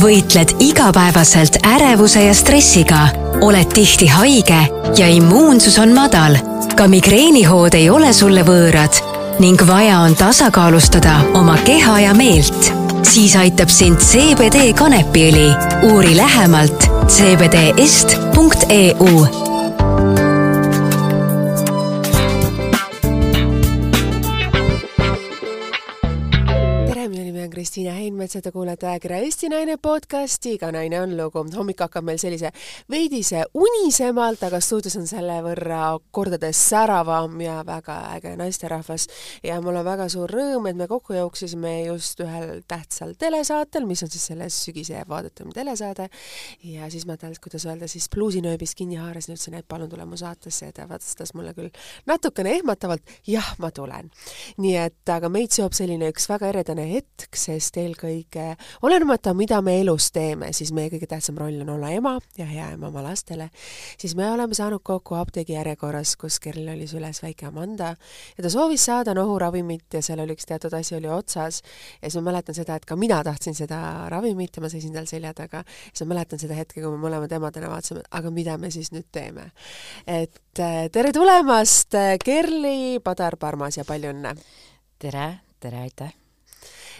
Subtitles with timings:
[0.00, 3.08] võitled igapäevaselt ärevuse ja stressiga,
[3.44, 4.60] oled tihti haige
[4.96, 6.36] ja immuunsus on madal.
[6.76, 8.94] ka migreenihood ei ole sulle võõrad
[9.40, 12.72] ning vaja on tasakaalustada oma keha ja meelt.
[13.02, 15.54] siis aitab sind CBD kanepiõli.
[15.92, 18.30] uuri lähemalt cbdest.eu
[27.70, 31.44] Kristiina Heinmets ja te kuulete ajakirja Eesti Naine podcasti Iga naine on lugu.
[31.56, 32.48] hommik hakkab meil sellise
[32.90, 39.06] veidise unisemalt, aga stuudios on selle võrra kordades säravam ja väga äge naisterahvas.
[39.44, 44.02] ja mul on väga suur rõõm, et me kokku jooksisime just ühel tähtsal telesaatel, mis
[44.02, 46.08] on siis selles sügise vaadatum telesaade.
[46.64, 50.16] ja siis ma talt, kuidas öelda, siis pluusinööbis kinni haarasin, ütlesin, et palun tule mu
[50.16, 51.70] saatesse ja ta vastas mulle küll
[52.06, 54.10] natukene ehmatavalt, jah, ma tulen.
[54.58, 59.76] nii et, aga meid seob selline üks väga eredane hetk, sest eelkõige, olenemata, mida me
[59.80, 63.50] elus teeme, siis meie kõige tähtsam roll on olla ema ja hea ema oma lastele,
[64.00, 67.92] siis me oleme saanud kokku apteegi järjekorras, kus kellel oli süles väike Amanda
[68.36, 71.60] ja ta soovis saada nohuravimit ja seal oli üks teatud asi oli otsas
[72.00, 75.08] ja siis ma mäletan seda, et ka mina tahtsin seda ravimit ja ma seisin tal
[75.10, 78.70] selja taga, siis ma mäletan seda hetke, kui me mõlemad emadena vaatasime, aga mida me
[78.74, 79.50] siis nüüd teeme.
[80.06, 84.34] et äh, tere tulemast, äh, Kerli Padar-Parmas ja palju õnne!
[84.98, 85.26] tere,
[85.60, 86.14] tere, aitäh!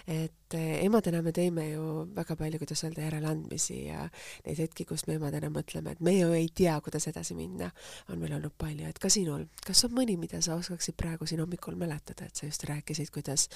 [0.08, 1.84] et eh, emadena me teeme ju
[2.16, 4.06] väga palju, kuidas öelda, järeleandmisi ja
[4.46, 7.70] neid hetki, kus me emadena mõtleme, et me ju ei tea, kuidas edasi minna,
[8.08, 11.44] on meil olnud palju, et ka sinul, kas on mõni, mida sa oskaksid praegu siin
[11.44, 13.48] hommikul mäletada, et sa just rääkisid, kuidas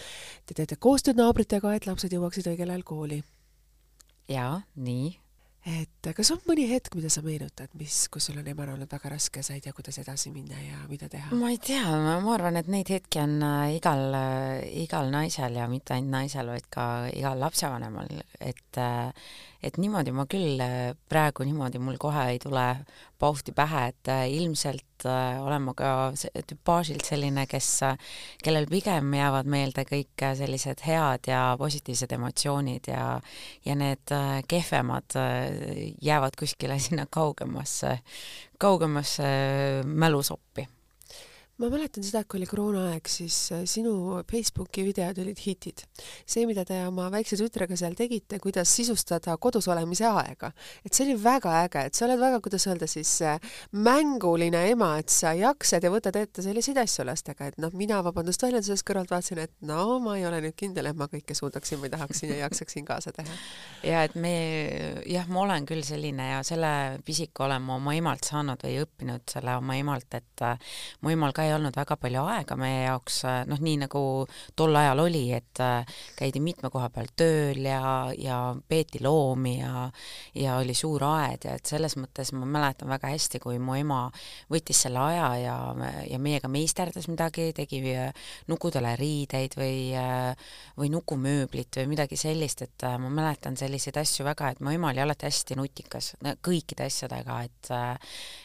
[0.46, 3.22] te teete koostööd naabritega, et lapsed jõuaksid õigel ajal kooli?
[4.28, 5.23] jaa, nii
[5.64, 9.14] et kas on mõni hetk, mida sa meenutad, mis, kus sul on emana olnud väga
[9.14, 11.32] raske, sa ei tea, kuidas edasi minna ja mida teha?
[11.38, 15.68] ma ei tea, ma arvan, et neid hetki on äh, igal, äh, igal naisel ja
[15.70, 18.12] mitte ainult naisel, vaid ka igal lapsevanemal,
[18.44, 19.32] et äh,
[19.64, 20.60] et niimoodi ma küll
[21.08, 22.64] praegu niimoodi mul kohe ei tule
[23.20, 25.90] pauhti pähe, et ilmselt olen ma ka
[26.48, 27.70] tüpaažilt selline, kes,
[28.44, 33.08] kellel pigem jäävad meelde kõik sellised head ja positiivsed emotsioonid ja
[33.64, 34.14] ja need
[34.48, 35.18] kehvemad
[36.02, 37.98] jäävad kuskile sinna kaugemasse,
[38.60, 39.28] kaugemasse
[39.84, 40.68] mälusoppi
[41.62, 43.92] ma mäletan seda, et kui oli koroonaaeg, siis äh, sinu
[44.26, 45.84] Facebooki videod olid hitid.
[46.26, 50.50] see, mida te oma väikse tütrega seal tegite, kuidas sisustada kodus olemise aega,
[50.82, 53.38] et see oli väga äge, et sa oled väga, kuidas öelda siis, äh,
[53.70, 58.42] mänguline ema, et sa jaksad ja võtad ette selliseid asju lastega, et noh, mina, vabandust
[58.42, 61.92] väljendusest kõrvalt vaatasin, et no ma ei ole nüüd kindel, et ma kõike suudaksin või
[61.94, 63.38] tahaksin ja jaksaksin kaasa teha.
[63.86, 64.34] ja et me,
[65.06, 66.74] jah, ma olen küll selline ja selle
[67.06, 71.30] pisiku olen ma oma emalt saanud või õppinud selle oma emalt, et äh, mu emal
[71.30, 74.02] ka ei olnud väga palju aega meie jaoks, noh, nii nagu
[74.56, 78.38] tol ajal oli, et äh, käidi mitme koha peal tööl ja, ja
[78.68, 79.88] peeti loomi ja
[80.34, 84.06] ja oli suur aed ja et selles mõttes ma mäletan väga hästi, kui mu ema
[84.52, 85.56] võttis selle aja ja,
[86.08, 88.10] ja meiega meisterdas midagi, tegi äh,
[88.50, 90.32] nukudele riideid või äh,
[90.78, 95.02] või nukumööblit või midagi sellist, et ma mäletan selliseid asju väga, et mu ema oli
[95.04, 97.72] alati hästi nutikas kõikide asjadega, et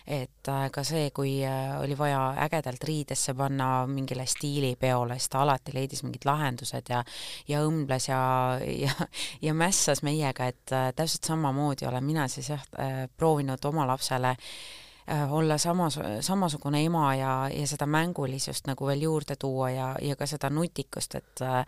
[0.09, 6.03] et ka see, kui oli vaja ägedalt riidesse panna mingile stiilipeole, siis ta alati leidis
[6.05, 7.03] mingid lahendused ja
[7.47, 8.22] ja õmbles ja,
[8.66, 9.07] ja,
[9.45, 14.35] ja mässas meiega, et äh, täpselt samamoodi olen mina siis jah äh,, proovinud oma lapsele
[14.35, 20.16] äh, olla samas, samasugune ema ja, ja seda mängulisust nagu veel juurde tuua ja, ja
[20.20, 21.64] ka seda nutikust, et äh,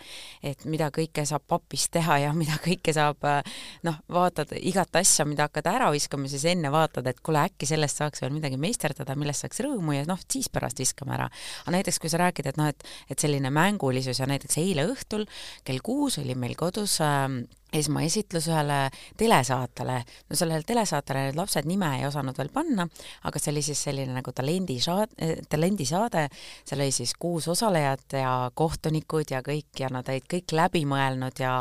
[0.51, 3.41] et mida kõike saab papist teha ja mida kõike saab äh,
[3.87, 8.01] noh, vaatad igat asja, mida hakkad ära viskama, siis enne vaatad, et kuule, äkki sellest
[8.01, 11.29] saaks veel midagi meisterdada, millest saaks rõõmu ja noh, siis pärast viskame ära.
[11.63, 15.25] aga näiteks, kui sa räägid, et noh, et, et selline mängulisus ja näiteks eile õhtul
[15.67, 17.27] kell kuus oli meil kodus äh,
[17.73, 18.79] esmaesitlus ühele
[19.17, 22.87] telesaatele, no sellele telesaatele need lapsed nime ei osanud veel panna,
[23.27, 26.27] aga see oli siis selline nagu talendisaade, eh, talendisaade,
[26.65, 31.39] seal oli siis kuus osalejat ja kohtunikud ja kõik ja nad olid kõik läbi mõelnud
[31.39, 31.51] ja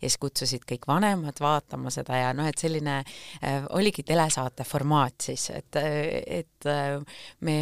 [0.00, 5.26] ja siis kutsusid kõik vanemad vaatama seda ja noh, et selline äh, oligi telesaate formaat
[5.30, 7.56] siis, et, et äh, me,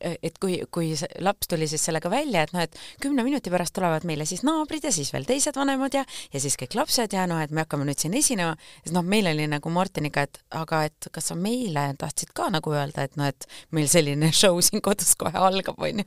[0.00, 0.92] et kui, kui
[1.24, 4.86] laps tuli siis sellega välja, et noh, et kümne minuti pärast tulevad meile siis naabrid
[4.88, 7.62] ja siis veel teised vanemad ja, ja siis kõik lapsed tead ja noh, et me
[7.64, 11.36] hakkame nüüd siin esinema, siis noh, meil oli nagu Martiniga, et aga et kas sa
[11.38, 15.80] meile tahtsid ka nagu öelda, et noh, et meil selline show siin kodus kohe algab,
[15.82, 16.04] onju.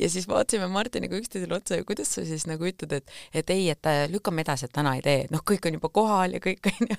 [0.00, 3.68] ja siis vaatasime Martiniga üksteisele otsa ja kuidas sa siis nagu ütled, et et ei,
[3.72, 6.42] et äh, lükkame edasi, et täna ei tee, et noh, kõik on juba kohal ja
[6.44, 6.98] kõik onju,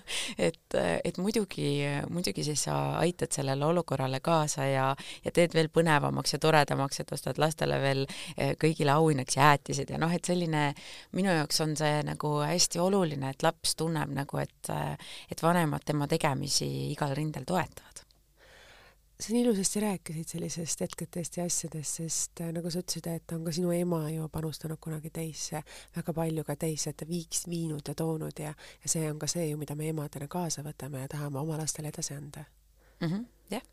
[0.50, 1.69] et, et muidugi,
[2.12, 4.90] muidugi siis sa aitad sellele olukorrale kaasa ja,
[5.25, 10.02] ja teed veel põnevamaks ja toredamaks, et ostad lastele veel äh, kõigile auhinnaks jäätised ja
[10.02, 10.68] noh, et selline
[11.16, 14.74] minu jaoks on see nagu hästi oluline, et laps tunneb nagu, et,
[15.31, 18.06] et vanemad tema tegemisi igal rindel toetavad
[19.19, 23.45] sa nii ilusasti rääkisid sellisest hetketest ja asjadest, sest äh, nagu sa ütlesid, et on
[23.45, 25.62] ka sinu ema ju panustanud kunagi teisse
[25.95, 28.51] väga palju ka teisse, et ta viiks, viinud ja toonud ja,
[28.83, 31.94] ja see on ka see ju, mida me emadena kaasa võtame ja tahame oma lastele
[31.94, 32.44] edasi anda
[33.00, 33.07] mm.
[33.07, 33.25] -hmm,
[33.56, 33.63] jah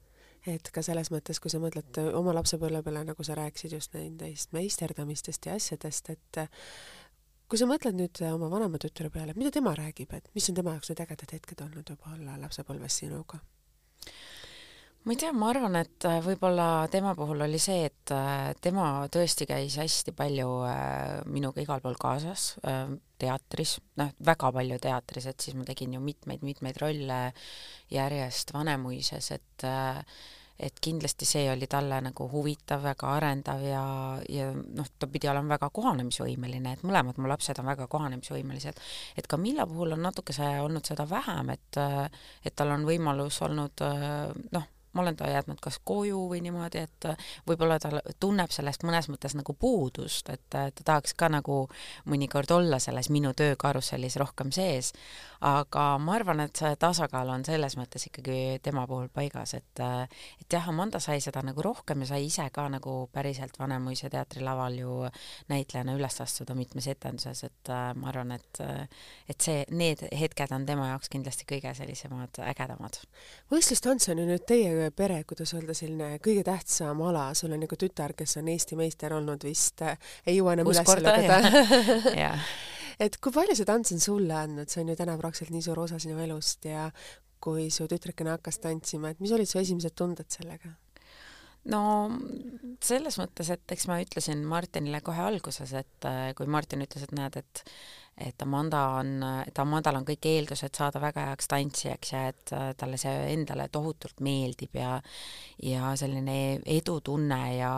[0.47, 4.53] et ka selles mõttes, kui sa mõtled oma lapsepõlve peale, nagu sa rääkisid just nendest
[4.53, 6.41] meisterdamistest ja asjadest, et
[7.53, 10.73] kui sa mõtled nüüd oma vanema tütre peale, mida tema räägib, et mis on tema
[10.73, 13.43] jaoks need ägedad hetked olnud võib-olla lapsepõlves sinuga?
[15.05, 18.87] ma ei tea, ma arvan, et äh, võib-olla tema puhul oli see, et äh, tema
[19.13, 22.55] tõesti käis hästi palju äh, minuga igal pool kaasas,
[23.21, 27.19] teatris, noh, väga palju teatris, et siis ma tegin ju mitmeid-mitmeid rolle
[27.93, 29.69] järjest Vanemuises, et
[30.59, 33.85] et kindlasti see oli talle nagu huvitav, väga arendav ja,
[34.29, 38.83] ja noh, ta pidi olema väga kohanemisvõimeline, et mõlemad mu lapsed on väga kohanemisvõimelised.
[39.17, 41.81] et Camilla puhul on natuke see olnud seda vähem, et
[42.45, 43.85] et tal on võimalus olnud
[44.53, 47.91] noh, ma olen ta jätnud kas koju või niimoodi, et äh, võib-olla ta
[48.21, 51.65] tunneb sellest mõnes mõttes nagu puudust, et äh, ta tahaks ka nagu
[52.09, 54.93] mõnikord olla selles minu töökarussellis rohkem sees,
[55.41, 60.05] aga ma arvan, et see tasakaal on selles mõttes ikkagi tema puhul paigas, et äh,
[60.41, 64.79] et jah, Amanda sai seda nagu rohkem ja sai ise ka nagu päriselt Vanemuise teatrilaval
[64.79, 64.99] ju
[65.49, 68.61] näitlejana üles astuda mitmes etenduses, et ma arvan, et
[69.31, 72.99] et see, need hetked on tema jaoks kindlasti kõige sellisemad ägedamad.
[73.53, 77.79] võistlustants on ju nüüd teie pere, kuidas öelda, selline kõige tähtsam ala, sul on nagu
[77.79, 79.85] tütar, kes on Eesti meister olnud vist,
[80.27, 81.41] ei jõua enam üles lugeda.
[83.07, 85.85] et kui palju see tants on sulle andnud, see on ju täna praktiliselt nii suur
[85.85, 86.89] osa sinu elust ja
[87.43, 90.75] kui su tütrekene hakkas tantsima, et mis olid su esimesed tunded sellega?
[91.71, 91.83] no
[92.83, 97.15] selles mõttes, et eks ma ütlesin Martinile kohe alguses, et äh, kui Martin ütles, et
[97.15, 97.63] näed, et
[98.29, 99.13] et Amanda on,
[99.47, 103.69] et Amandal on kõik eeldused saada väga heaks tantsijaks ja et äh, talle see endale
[103.73, 104.97] tohutult meeldib ja
[105.63, 107.73] ja selline edutunne ja,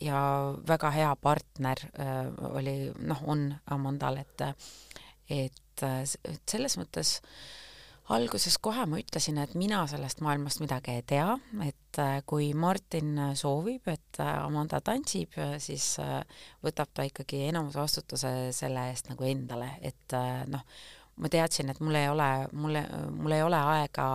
[0.00, 0.22] ja
[0.68, 4.48] väga hea partner äh, oli, noh, on Amandal, et
[5.28, 7.65] et, et selles mõttes äh,
[8.14, 11.30] alguses kohe ma ütlesin, et mina sellest maailmast midagi ei tea,
[11.66, 16.20] et äh, kui Martin soovib, et äh, Amanda tantsib, siis äh,
[16.64, 20.16] võtab ta ikkagi enamus vastutuse selle eest nagu endale, et
[20.52, 20.62] noh,
[21.16, 22.78] ma teadsin, et mul ei ole, mul,
[23.16, 24.08] mul ei ole aega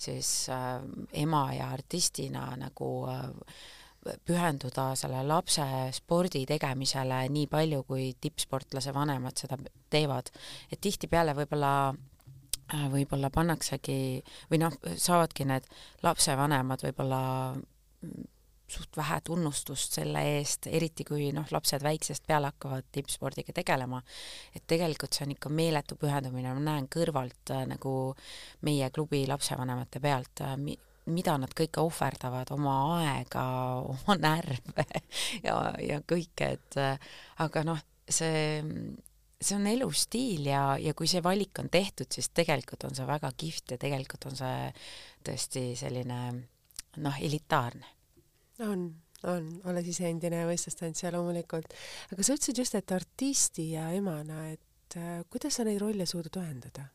[0.00, 2.88] siis ema ja artistina nagu
[4.26, 5.64] pühenduda selle lapse
[5.94, 9.60] spordi tegemisele nii palju, kui tippsportlase vanemad seda
[9.92, 10.32] teevad.
[10.72, 11.72] et tihtipeale võib-olla
[12.92, 14.00] võib-olla pannaksegi
[14.50, 15.66] või noh, saavadki need
[16.06, 17.22] lapsevanemad võib-olla
[17.56, 18.28] mm,
[18.70, 24.02] suht vähe tunnustust selle eest, eriti kui noh, lapsed väiksest peale hakkavad tippspordiga tegelema.
[24.54, 28.14] et tegelikult see on ikka meeletu pühendumine, ma näen kõrvalt äh, nagu
[28.66, 30.76] meie klubi lapsevanemate pealt äh, mi,
[31.10, 33.44] mida nad kõike ohverdavad, oma aega,
[33.94, 34.86] oma närve
[35.46, 38.60] ja, ja kõike, et äh, aga noh, see
[39.40, 43.30] see on elustiil ja, ja kui see valik on tehtud, siis tegelikult on see väga
[43.40, 44.66] kihvt ja tegelikult on see
[45.26, 46.20] tõesti selline
[47.00, 47.86] noh, elitaarne.
[48.66, 48.84] on,
[49.30, 51.72] on, olles ise endine võistlustantsija loomulikult.
[52.12, 56.36] aga sa ütlesid just, et artisti ja emana, et äh, kuidas sa neid rolle suudad
[56.42, 56.90] ühendada?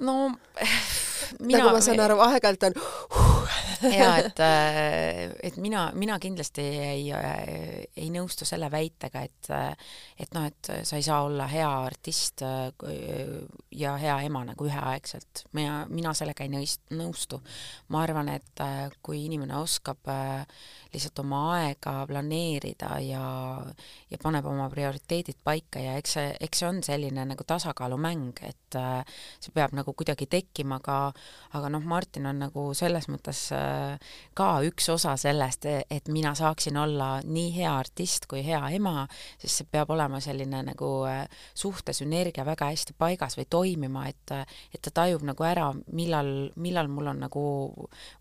[0.00, 0.16] no
[1.38, 2.78] mina nagu ma saan aru, aeg-ajalt on
[4.00, 9.50] ja et, äh, et mina, mina kindlasti ei, äh, ei nõustu selle väitega, et
[10.20, 12.68] et noh, et sa ei saa olla hea artist äh,
[13.72, 15.46] ja hea ema nagu üheaegselt.
[15.56, 17.40] mina, mina sellega ei nõist, nõustu.
[17.88, 18.64] ma arvan, et
[19.02, 20.08] kui inimene oskab
[20.92, 23.24] lihtsalt oma aega planeerida ja,
[24.10, 28.78] ja paneb oma prioriteedid paika ja eks see, eks see on selline nagu tasakaalumäng, et
[29.40, 31.12] see peab nagu kuidagi tekkima ka,
[31.56, 33.40] aga noh, Martin on nagu selles mõttes
[34.38, 39.06] ka üks osa sellest, et mina saaksin olla nii hea artist kui hea ema,
[39.40, 41.24] sest see peab olema selline nagu äh,
[41.58, 44.34] suhtesünergia väga hästi paigas või toimima, et
[44.74, 47.42] et ta tajub nagu ära, millal, millal mul on nagu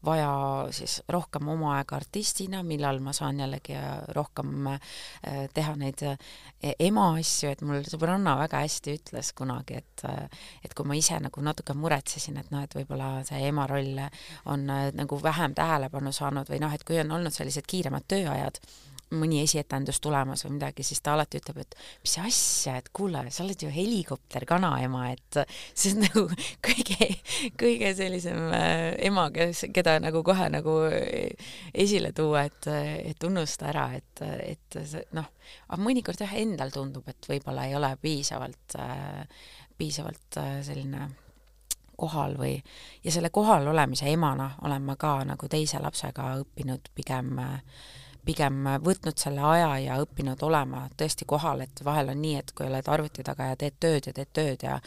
[0.06, 0.32] vaja
[0.76, 4.80] siis rohkem oma aega artistina, millal ma saan jällegi äh, rohkem äh,
[5.54, 6.04] teha neid
[6.60, 10.06] ema asju, et mul sõbranna väga hästi ütles kunagi, et
[10.64, 14.02] et kui ma ise nagu natuke muretsesin, et noh, et võib-olla see ema roll
[14.50, 18.58] on nagu vähem tähelepanu saanud või noh, et kui on olnud sellised kiiremad tööajad,
[19.10, 23.42] mõni esietendus tulemas või midagi, siis ta alati ütleb, et mis asja, et kuule, sa
[23.44, 25.40] oled ju helikopter kanaema, et
[25.74, 26.26] see on nagu
[26.68, 27.08] kõige,
[27.58, 30.76] kõige sellisem äh, ema, kes, keda nagu kohe nagu
[31.74, 32.70] esile tuua, et,
[33.14, 34.80] et unnusta ära, et, et
[35.18, 35.32] noh,
[35.70, 39.26] aga mõnikord jah, endal tundub, et võib-olla ei ole piisavalt äh,
[39.80, 41.10] piisavalt äh, selline
[42.00, 42.58] kohal või,
[43.04, 47.40] ja selle kohal olemise emana olen ma ka nagu teise lapsega õppinud pigem
[48.26, 52.68] pigem võtnud selle aja ja õppinud olema tõesti kohal, et vahel on nii, et kui
[52.68, 54.80] oled arvuti taga ja teed tööd ja teed tööd ja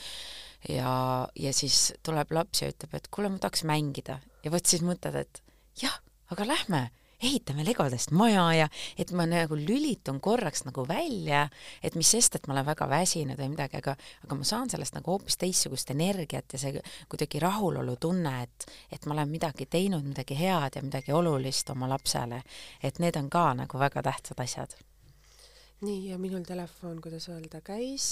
[0.69, 0.93] ja,
[1.35, 4.21] ja siis tuleb laps ja ütleb, et kuule, ma tahaks mängida.
[4.45, 5.43] Ja vot siis mõtled, et
[5.81, 5.97] jah,
[6.31, 6.83] aga lähme
[7.23, 11.47] ehitame legodest maja ja et ma nagu lülitun korraks nagu välja,
[11.83, 14.97] et mis sest, et ma olen väga väsinud või midagi, aga, aga ma saan sellest
[14.99, 20.39] nagu hoopis teistsugust energiat ja see kuidagi rahulolutunne, et, et ma olen midagi teinud, midagi
[20.39, 22.43] head ja midagi olulist oma lapsele.
[22.83, 24.75] et need on ka nagu väga tähtsad asjad
[25.83, 28.05] nii, ja minul telefon, kuidas öelda, käis,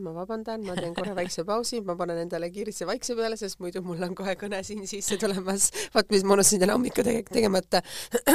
[0.00, 3.82] ma vabandan, ma teen korra väikse pausi, ma panen endale kiiresti vaikse peale, sest muidu
[3.84, 5.68] mul on kohe kõne siin sisse tulemas.
[5.94, 7.82] vaat, mis ma unustasin täna hommikul tege tegemata.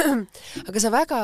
[0.68, 1.18] aga sa väga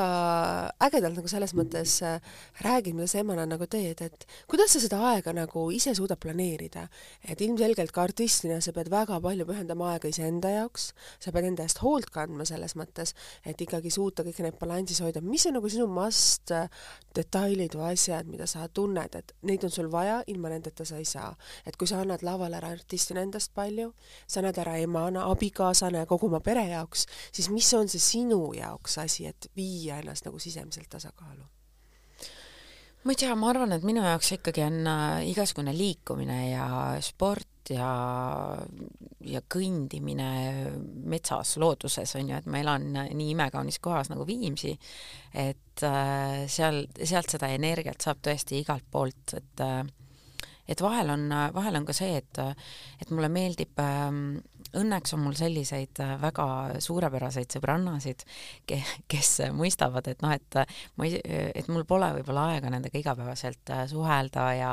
[0.89, 2.19] ägedalt nagu selles mõttes äh,
[2.67, 6.89] räägid, mida sa emana nagu teed, et kuidas sa seda aega nagu ise suudad planeerida.
[7.23, 10.91] et ilmselgelt ka artistina sa pead väga palju pühendama aega iseenda jaoks,
[11.23, 13.15] sa pead enda eest hoolt kandma selles mõttes,
[13.47, 15.23] et ikkagi suuta kõik need balansis hoida.
[15.23, 16.67] mis on nagu sinu must äh,
[17.15, 20.97] detail detailid või asjad, mida sa tunned, et neid on sul vaja, ilma nendeta sa
[20.97, 21.37] ei saa.
[21.67, 23.93] et kui sa annad lavale ära artistina endast palju,
[24.27, 28.53] sa annad ära emana, abikaasana ja kogu oma pere jaoks, siis mis on see sinu
[28.55, 31.60] jaoks asi, et viia ennast nagu sisemiselt tasakaalu?
[33.05, 36.67] Ma ei tea, ma arvan, et minu jaoks ikkagi on äh, igasugune liikumine ja
[37.05, 37.91] sport ja,
[39.25, 40.29] ja kõndimine
[41.09, 44.75] metsas, looduses on ju, et ma elan nii imekaunis kohas nagu Viimsi,
[45.33, 49.83] et äh, seal, sealt seda energiat saab tõesti igalt poolt, et äh,
[50.71, 52.43] et vahel on, vahel on ka see, et,
[53.03, 54.11] et mulle meeldib äh,
[54.77, 56.47] õnneks on mul selliseid äh, väga
[56.83, 58.23] suurepäraseid sõbrannasid,
[59.11, 60.59] kes mõistavad, et noh, et
[60.99, 61.19] ma ei,
[61.59, 64.73] et mul pole võib-olla aega nendega igapäevaselt äh, suhelda ja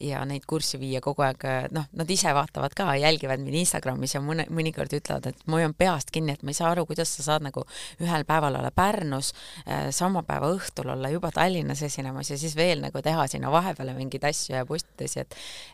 [0.00, 4.16] ja neid kurssi viia kogu aeg, äh, noh, nad ise vaatavad ka, jälgivad mind Instagramis
[4.16, 7.12] ja mõne, mõnikord ütlevad, et ma hoian peast kinni, et ma ei saa aru, kuidas
[7.18, 7.66] sa saad nagu
[8.00, 9.32] ühel päeval olla Pärnus,
[9.94, 14.24] sama päeva õhtul olla juba Tallinnas esinemas ja siis veel nagu teha sinna vahepeale mingeid
[14.28, 15.20] asju ja postitusi,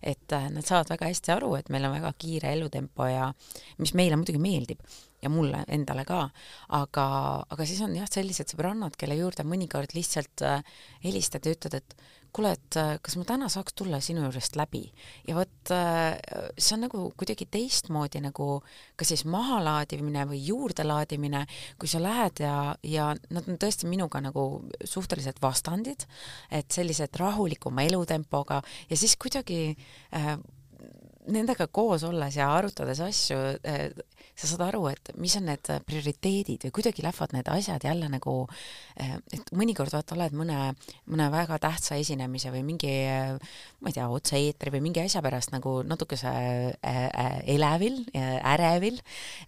[0.02, 3.30] et et nad saavad väga hästi aru, et meil on väga kiire elutempo ja
[3.78, 4.80] mis meile muidugi meeldib
[5.22, 6.24] ja mulle endale ka,
[6.78, 7.06] aga,
[7.54, 10.64] aga siis on jah, sellised sõbrannad, kelle juurde mõnikord lihtsalt äh,
[11.04, 11.96] helistad ja ütled, et
[12.32, 14.82] kuule, et äh, kas ma täna saaks tulla sinu juurest läbi?
[15.28, 16.16] Ja vot äh,
[16.56, 18.46] see on nagu kuidagi teistmoodi nagu
[18.96, 21.44] kas siis mahalaadimine või juurdelaadimine,
[21.80, 24.46] kui sa lähed ja, ja nad on tõesti minuga nagu
[24.84, 26.06] suhteliselt vastandid,
[26.50, 29.62] et sellised rahulikuma elutempoga ja siis kuidagi
[30.16, 30.36] äh,
[31.30, 33.92] nendega koos olles ja arutades asju, eh,
[34.34, 38.34] sa saad aru, et mis on need prioriteedid või kuidagi lähevad need asjad jälle nagu,
[38.96, 40.72] eh, et mõnikord vaata, oled mõne,
[41.06, 42.94] mõne väga tähtsa esinemise või mingi,
[43.80, 46.32] ma ei tea, otse-eetri või mingi asja pärast nagu natukese
[46.82, 48.98] eh, elevil, ärevil,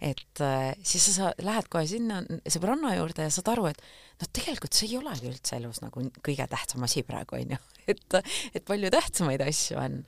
[0.01, 0.43] et
[0.83, 3.81] siis sa lähed kohe sinna sõbranna juurde ja saad aru, et
[4.21, 7.61] noh, tegelikult see ei olegi üldse elus nagu kõige tähtsam asi praegu, on ju.
[7.91, 8.17] et,
[8.55, 9.99] et palju tähtsamaid asju on.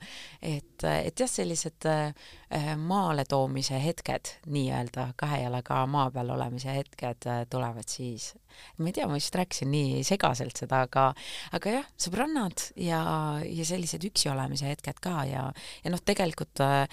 [0.42, 7.28] et, et jah, sellised äh, maale toomise hetked nii-öelda, kahe jalaga maa peal olemise hetked
[7.28, 8.32] äh, tulevad siis.
[8.78, 11.10] ma ei tea, ma vist rääkisin nii segaselt seda, aga,
[11.54, 13.02] aga jah, sõbrannad ja,
[13.44, 15.44] ja sellised üksi olemise hetked ka ja,
[15.84, 16.88] ja noh, tegelikult äh,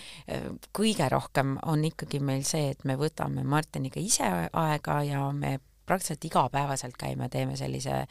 [0.75, 6.25] kõige rohkem on ikkagi meil see, et me võtame Martiniga ise aega ja me praktiliselt
[6.25, 8.03] igapäevaselt käime, teeme sellise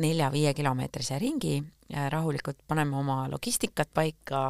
[0.00, 1.58] nelja-viie kilomeetrise ringi,
[2.10, 4.42] rahulikult paneme oma logistikat paika,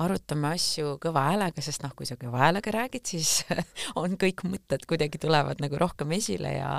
[0.00, 3.42] arutame asju kõva häälega, sest noh, kui sa kõva häälega räägid, siis
[4.00, 6.72] on kõik mõtted kuidagi tulevad nagu rohkem esile ja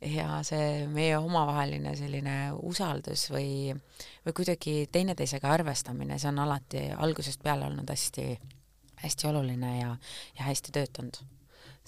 [0.00, 3.72] ja see meie omavaheline selline usaldus või,
[4.26, 8.28] või kuidagi teineteisega arvestamine, see on alati algusest peale olnud hästi,
[9.02, 9.96] hästi oluline ja,
[10.38, 11.22] ja hästi töötanud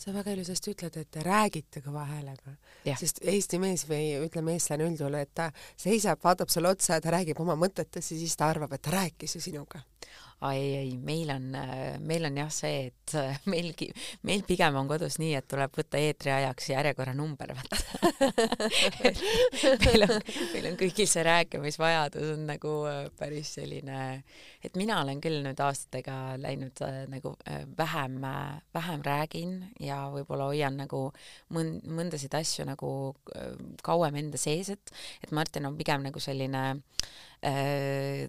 [0.00, 2.56] sa väga ilusasti ütled, et te räägite kõva häälega,
[2.98, 7.12] sest Eesti mees või ütleme, eestlane üldjuhul, et ta seisab, vaatab sulle otsa ja ta
[7.16, 9.84] räägib oma mõtetest ja siis ta arvab, et ta rääkis ju sinuga
[10.48, 11.50] ei, ei, meil on,
[12.06, 13.14] meil on jah see, et
[13.50, 13.70] meil,
[14.26, 17.52] meil pigem on kodus nii, et tuleb võtta eetriajaks järjekorranumber,
[19.86, 20.14] meil on,
[20.54, 24.00] meil on kõigil see rääkimisvajadus on nagu äh, päris selline,
[24.64, 28.20] et mina olen küll nüüd aastatega läinud äh, nagu äh, vähem,
[28.74, 31.06] vähem räägin ja võib-olla hoian nagu
[31.54, 32.92] mõn-, mõndasid asju nagu
[33.84, 34.94] kauem enda sees, et,
[35.24, 36.64] et Martin on pigem nagu selline
[37.44, 38.26] äh,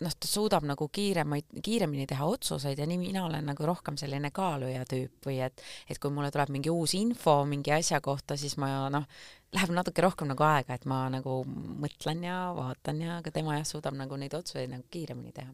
[0.00, 4.32] noh, ta suudab nagu kiiremaid, kiiremini teha otsuseid ja nii mina olen nagu rohkem selline
[4.34, 8.56] kaaluja tüüp või et, et kui mulle tuleb mingi uus info mingi asja kohta, siis
[8.60, 9.08] ma noh,
[9.52, 13.68] läheb natuke rohkem nagu aega, et ma nagu mõtlen ja vaatan ja, aga tema jah,
[13.68, 15.52] suudab nagu neid otsuseid nagu kiiremini teha.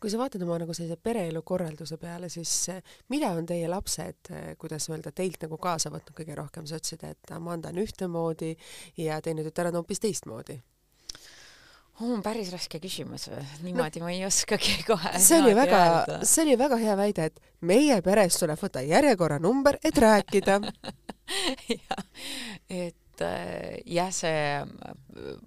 [0.00, 4.28] Kui sa vaatad oma nagu sellise pereelu korralduse peale, siis eh, mida on teie lapsed,
[4.36, 8.52] eh, kuidas öelda, teilt nagu kaasa võtnud kõige rohkem, sa ütlesid, et Amanda on ühtemoodi
[9.00, 10.58] ja teine tütar on hoopis teistmoodi
[12.00, 12.18] oh,.
[12.24, 13.28] päris raske küsimus,
[13.62, 15.14] niimoodi no, ma ei oskagi kohe.
[15.22, 15.80] see oli väga,
[16.26, 20.60] see oli väga hea väide, et meie peres tuleb võtta järjekorranumber, et rääkida
[21.78, 22.06] jah,
[22.68, 25.42] et äh, jah, see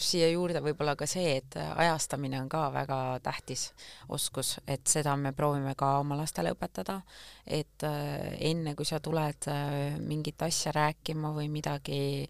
[0.00, 3.70] siia juurde võib-olla ka see, et ajastamine on ka väga tähtis
[4.12, 7.00] oskus, et seda me proovime ka oma lastele õpetada,
[7.50, 12.26] et äh, enne kui sa tuled äh, mingit asja rääkima või midagi,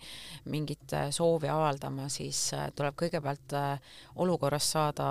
[0.50, 2.40] mingit äh, soovi avaldama, siis
[2.76, 3.54] tuleb kõigepealt
[4.20, 5.08] olukorrast saada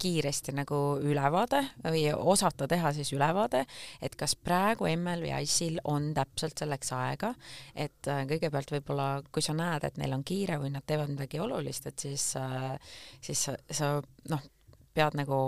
[0.00, 3.64] kiiresti nagu ülevaade või osata teha siis ülevaade,
[4.00, 7.34] et kas praegu emmel või Aisil on täpselt selleks aega,
[7.74, 11.90] et kõigepealt võib-olla, kui sa näed, et neil on kiire või nad teevad midagi olulist,
[11.90, 12.30] et siis,
[13.20, 13.92] siis sa, sa
[14.32, 14.48] noh,
[14.94, 15.42] pead nagu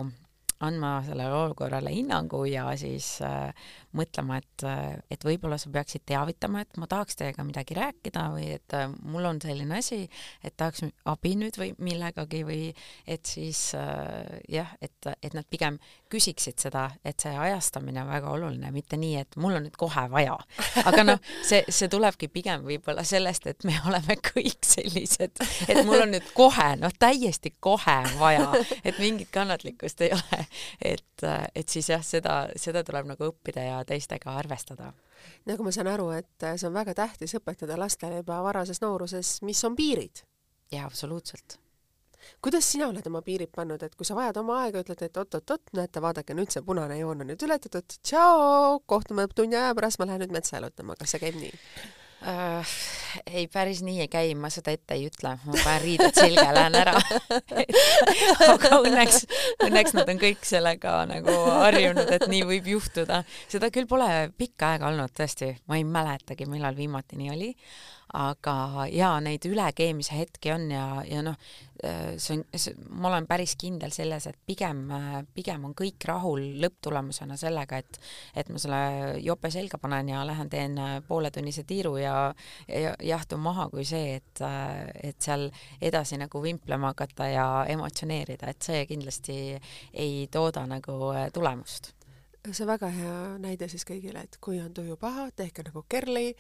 [0.63, 3.51] andma sellele olukorrale hinnangu ja siis äh,
[3.97, 4.65] mõtlema, et,
[5.13, 9.27] et võib-olla sa peaksid teavitama, et ma tahaks teiega midagi rääkida või et äh, mul
[9.29, 10.05] on selline asi,
[10.45, 12.61] et tahaks abi nüüd või millegagi või
[13.07, 15.79] et siis äh, jah, et, et nad pigem
[16.13, 20.07] küsiksid seda, et see ajastamine on väga oluline, mitte nii, et mul on nüüd kohe
[20.13, 20.37] vaja.
[20.89, 26.05] aga noh, see, see tulebki pigem võib-olla sellest, et me oleme kõik sellised, et mul
[26.05, 28.51] on nüüd kohe, noh, täiesti kohe vaja,
[28.85, 30.43] et mingit kannatlikkust ei ole.
[30.81, 34.93] Et, et siis jah, seda, seda tuleb nagu õppida ja teistega arvestada.
[35.47, 39.65] nagu ma saan aru, et see on väga tähtis õpetada lastele juba varases nooruses, mis
[39.65, 40.25] on piirid.
[40.73, 41.59] jaa, absoluutselt
[42.43, 45.73] kuidas sina oled oma piirid pannud, et kui sa vajad oma aega, ütled, et oot-oot-oot,
[45.79, 50.09] näete, vaadake nüüd see punane joon on nüüd ületatud, tšau, kohtume tunni aja pärast, ma
[50.11, 51.53] lähen nüüd metsa jalutama, kas see käib nii?
[52.27, 52.75] Äh,?
[53.29, 56.55] ei, päris nii ei käi, ma seda ette ei ütle, ma panen riided selga ja
[56.57, 56.95] lähen ära
[58.53, 59.27] aga õnneks,
[59.67, 63.23] õnneks nad on kõik sellega nagu harjunud, et nii võib juhtuda.
[63.53, 67.51] seda küll pole pikka aega olnud tõesti, ma ei mäletagi, millal viimati nii oli
[68.13, 71.37] aga jaa, neid ülekeemise hetki on ja, ja noh,
[71.85, 72.43] äh, see on,
[73.01, 74.85] ma olen päris kindel selles, et pigem,
[75.33, 78.01] pigem on kõik rahul lõpptulemusena sellega, et
[78.37, 78.83] et ma selle
[79.25, 80.77] jope selga panen ja lähen teen
[81.09, 82.17] pooletunnise tiiru ja,
[82.69, 84.45] ja jahtun maha, kui see, et,
[85.03, 85.49] et seal
[85.81, 89.41] edasi nagu vimplema hakata ja emotsioneerida, et see kindlasti
[89.93, 91.95] ei tooda nagu tulemust
[92.51, 96.33] see väga hea näide siis kõigile, et kui on tuju paha, tehke nagu Kerli,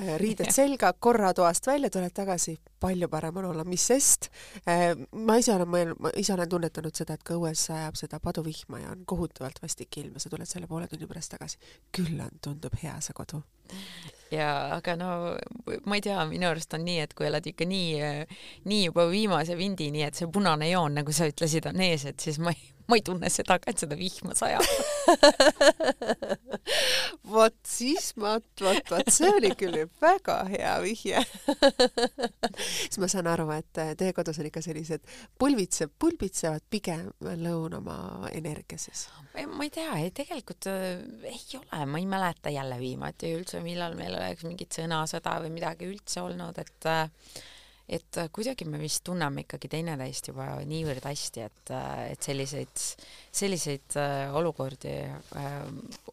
[0.00, 4.30] äh, riided selga, korra toast välja, tuled tagasi, palju parem on olla, mis sest.
[4.64, 8.22] Äh, ma ise olen mõelnud, ma ise olen tunnetanud seda, et kui õues sajab seda
[8.24, 11.60] paduvihma ja on kohutavalt vastik ilm ja sa tuled selle poole tunni pärast tagasi,
[11.92, 13.42] küll on, tundub hea see kodu
[14.30, 15.10] ja aga no
[15.86, 18.10] ma ei tea, minu arust on nii, et kui oled ikka nii,
[18.70, 22.38] nii juba viimase vindini, et see punane joon, nagu sa ütlesid, on ees, et siis
[22.42, 24.66] ma ei, ma ei tunne seda ka, et seda vihma sajab.
[27.30, 31.22] Vot siis ma, vot, vot see oli küll väga hea vihje.
[32.58, 35.04] Siis ma saan aru, et teie kodus on ikka sellised
[35.38, 39.06] pulbitsev, pulbitsevad pigem lõunamaa energia siis?
[39.50, 40.98] ma ei tea, ei tegelikult äh,
[41.30, 45.88] ei ole, ma ei mäleta jälle viimati üldse, millal meil oleks mingit sõnasõda või midagi
[45.90, 47.06] üldse olnud, et äh,
[47.90, 52.84] et äh, kuidagi me vist tunneme ikkagi teineteist juba niivõrd hästi, et, äh, et selliseid,
[53.34, 55.56] selliseid äh, olukordi äh,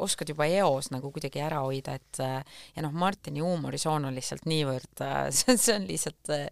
[0.02, 5.06] oskad juba eos nagu kuidagi ära hoida, et ja noh, Martini huumorisoon on lihtsalt niivõrd
[5.06, 6.48] äh,, see on lihtsalt äh,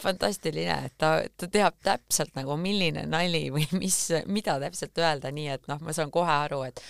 [0.00, 5.50] fantastiline, et ta, ta teab täpselt nagu, milline nali või mis, mida täpselt öelda, nii
[5.54, 6.82] et noh, ma saan kohe aru, et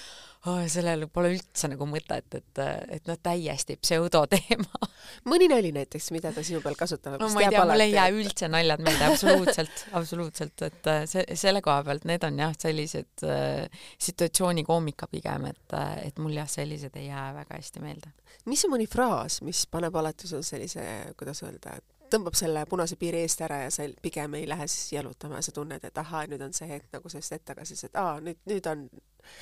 [0.50, 2.61] oh, sellel pole üldse nagu mõtet, et,
[2.96, 4.88] et noh, täiesti pseudoteema.
[5.30, 7.16] mõni nali näiteks, mida ta sinu peal kasutab?
[7.20, 11.24] no ma ei tea, mul ei jää üldse naljad meelde, absoluutselt, absoluutselt, et äh, see,
[11.40, 16.50] selle koha pealt need on jah, sellised äh, situatsioonikoomika pigem, et, äh, et mul jah,
[16.50, 18.12] sellised ei jää väga hästi meelde.
[18.50, 20.85] mis on mõni fraas, mis paneb alati sul sellise,
[21.18, 24.94] kuidas öelda, et tõmbab selle punase piiri eest ära ja sa pigem ei lähe siis
[24.96, 27.98] jalutama ja sa tunned, et ahaa, nüüd on see hetk nagu sellest hetk tagasi, et
[28.00, 28.87] aa, nüüd, nüüd on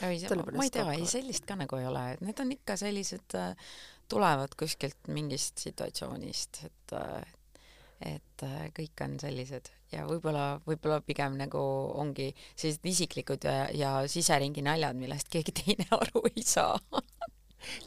[0.09, 3.39] ei, ma ei tea, ei sellist ka nagu ei ole, et need on ikka sellised
[3.39, 3.71] äh,,
[4.13, 7.39] tulevad kuskilt mingist situatsioonist, et äh,
[8.03, 9.71] et äh, kõik on sellised.
[9.93, 11.61] Ja võib-olla, võib-olla pigem nagu
[12.01, 16.79] ongi sellised isiklikud ja, ja siseringi naljad, millest keegi teine aru ei saa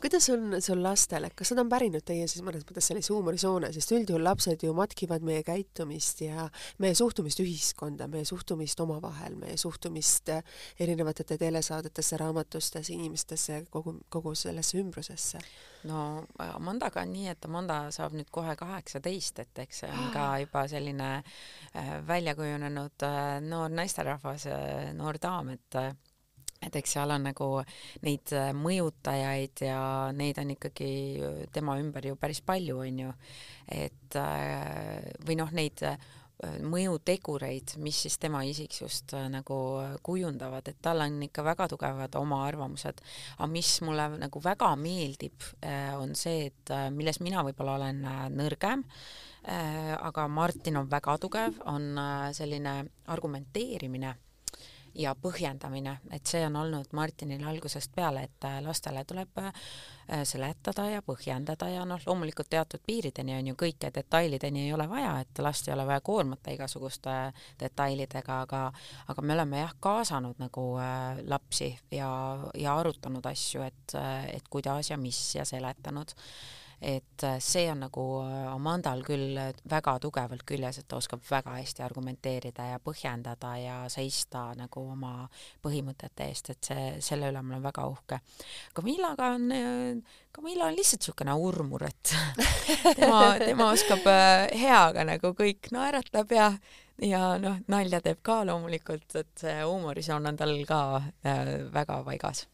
[0.01, 3.71] kuidas on sul lastel, et kas nad on pärinud teie siis mõnes mõttes sellise huumorisoone,
[3.75, 6.47] sest üldjuhul lapsed ju matkivad meie käitumist ja
[6.83, 10.31] meie suhtumist ühiskonda, meie suhtumist omavahel, meie suhtumist
[10.79, 15.41] erinevatesse telesaadetesse, raamatustesse, inimestesse, kogu, kogu sellesse ümbrusesse?
[15.85, 20.25] no Amandaga on nii, et Amanda saab nüüd kohe kaheksateist, et eks see on ka
[20.41, 25.79] juba selline äh, välja kujunenud äh, noor naisterahvas, äh, noor daam, et
[26.63, 27.48] et eks seal on nagu
[28.06, 29.80] neid äh, mõjutajaid ja
[30.15, 30.91] neid on ikkagi
[31.54, 33.15] tema ümber ju päris palju, on ju.
[33.72, 35.98] et äh, või noh, neid äh,
[36.68, 39.58] mõjutegureid, mis siis tema isiksust nagu
[40.04, 43.00] kujundavad, et tal on ikka väga tugevad oma arvamused.
[43.38, 45.48] aga mis mulle nagu väga meeldib,
[45.96, 48.04] on see, et milles mina võib-olla olen
[48.36, 48.84] nõrgem,
[49.96, 51.96] aga Martin on väga tugev, on
[52.36, 52.82] selline
[53.15, 54.12] argumenteerimine
[54.95, 59.51] ja põhjendamine, et see on olnud Martinil algusest peale, et äh, lastele tuleb äh,
[60.23, 65.17] seletada ja põhjendada ja noh, loomulikult teatud piirideni on ju kõike, detailideni ei ole vaja,
[65.25, 67.15] et last ei ole vaja koormata igasuguste
[67.60, 68.65] detailidega, aga
[69.12, 72.10] aga me oleme jah, kaasanud nagu äh, lapsi ja,
[72.58, 73.97] ja arutanud asju, et,
[74.31, 76.15] et kuidas ja mis ja seletanud
[76.86, 81.56] et äh, see on nagu äh, Amandal küll väga tugevalt küljes, et ta oskab väga
[81.58, 85.26] hästi argumenteerida ja põhjendada ja seista nagu oma
[85.65, 88.21] põhimõtete eest, et see, selle üle ma olen väga uhke.
[88.78, 89.50] Camillaga on,
[90.36, 92.15] Camilla on lihtsalt niisugune urmur, et
[93.00, 96.52] tema, tema oskab äh, heaga nagu kõik naeratab ja
[97.02, 102.45] ja noh, nalja teeb ka loomulikult, et see huumorisoon on tal ka äh, väga paigas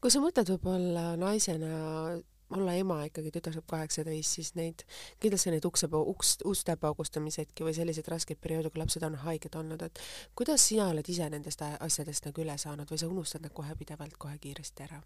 [0.00, 2.16] kui sa mõtled võib-olla naisena
[2.56, 4.84] olla ema ikkagi, tütar saab kaheksateist, siis neid,
[5.22, 9.82] kindlasti neid ukse, uks, uste paugustamishetki või selliseid raskeid perioode, kui lapsed on haiged olnud,
[9.86, 10.02] et
[10.38, 14.18] kuidas sina oled ise nendest asjadest nagu üle saanud või sa unustad need kohe pidevalt,
[14.18, 15.02] kohe kiiresti ära?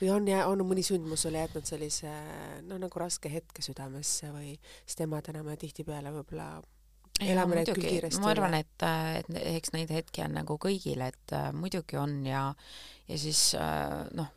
[0.00, 2.10] või on, on mõni sündmus sulle jätnud sellise
[2.66, 6.50] noh, nagu raske hetke südamesse või sest emadena me tihtipeale võib-olla
[7.24, 8.86] elame neid küll kiiresti ma arvan, et,
[9.20, 12.50] et eks neid hetki on nagu kõigil, et äh, muidugi on ja
[13.08, 14.32] ja siis äh, noh,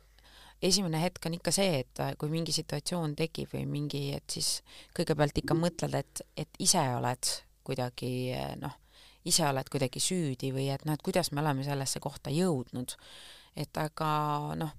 [0.62, 4.60] esimene hetk on ikka see, et äh, kui mingi situatsioon tekib või mingi, et siis
[4.98, 7.34] kõigepealt ikka mõtled, et, et ise oled
[7.68, 8.76] kuidagi äh, noh,
[9.30, 12.96] ise oled kuidagi süüdi või et noh, et kuidas me oleme sellesse kohta jõudnud.
[13.60, 14.10] et aga
[14.56, 14.72] noh,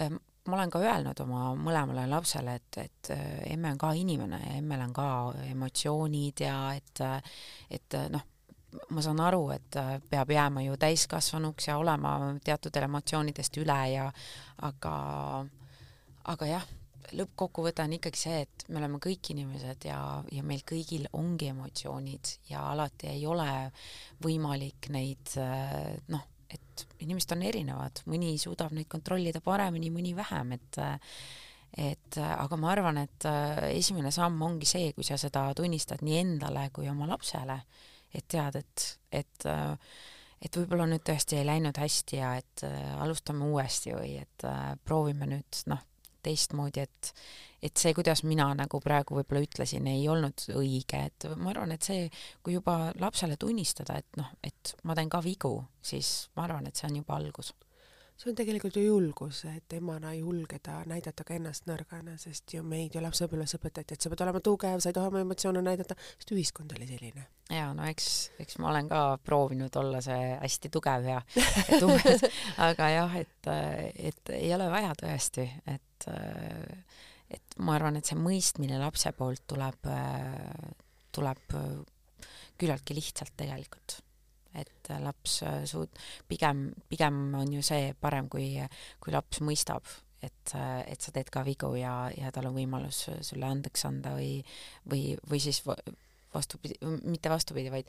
[0.00, 0.18] ähm,
[0.48, 4.56] ma olen ka öelnud oma mõlemale lapsele, et, et äh, emme on ka inimene ja
[4.58, 5.08] emmel on ka
[5.50, 7.02] emotsioonid ja et,
[7.70, 8.29] et noh,
[8.90, 14.06] ma saan aru, et äh, peab jääma ju täiskasvanuks ja olema teatud emotsioonidest üle ja
[14.66, 14.94] aga,
[16.30, 16.66] aga jah,
[17.16, 19.98] lõppkokkuvõte on ikkagi see, et me oleme kõik inimesed ja,
[20.30, 23.50] ja meil kõigil ongi emotsioonid ja alati ei ole
[24.22, 30.58] võimalik neid äh, noh, et inimesed on erinevad, mõni suudab neid kontrollida paremini, mõni vähem,
[30.58, 30.82] et
[31.78, 36.16] et aga ma arvan, et äh, esimene samm ongi see, kui sa seda tunnistad nii
[36.18, 37.60] endale kui oma lapsele
[38.14, 39.46] et tead, et, et
[40.40, 44.72] et võib-olla nüüd tõesti ei läinud hästi ja et äh, alustame uuesti või et äh,
[44.88, 45.82] proovime nüüd noh,
[46.24, 47.12] teistmoodi, et
[47.60, 51.84] et see, kuidas mina nagu praegu võib-olla ütlesin, ei olnud õige, et ma arvan, et
[51.84, 52.06] see,
[52.40, 55.52] kui juba lapsele tunnistada, et noh, et ma teen ka vigu,
[55.84, 57.52] siis ma arvan, et see on juba algus
[58.20, 62.92] see on tegelikult ju julgus, et emana julgeda näidata ka ennast nõrgana, sest ju meid
[62.92, 66.34] ju lapsepõlves õpetati, et sa pead olema tugev, sa ei tohi oma emotsioone näidata, sest
[66.36, 67.24] ühiskond oli selline.
[67.48, 68.10] ja no eks,
[68.44, 71.22] eks ma olen ka proovinud olla see hästi tugev ja
[71.82, 72.26] tugev,
[72.66, 73.50] aga jah, et,
[74.10, 76.10] et ei ole vaja tõesti, et,
[77.38, 79.90] et ma arvan, et see mõistmine lapse poolt tuleb,
[81.16, 81.58] tuleb
[82.60, 84.02] küllaltki lihtsalt tegelikult
[84.58, 88.52] et laps äh, suud-, pigem, pigem on ju see parem, kui,
[89.00, 89.86] kui laps mõistab,
[90.20, 94.40] et, et sa teed ka vigu ja, ja tal on võimalus sulle andeks anda või,
[94.90, 95.62] või, või siis
[96.34, 96.76] vastupidi,
[97.08, 97.88] mitte vastupidi, vaid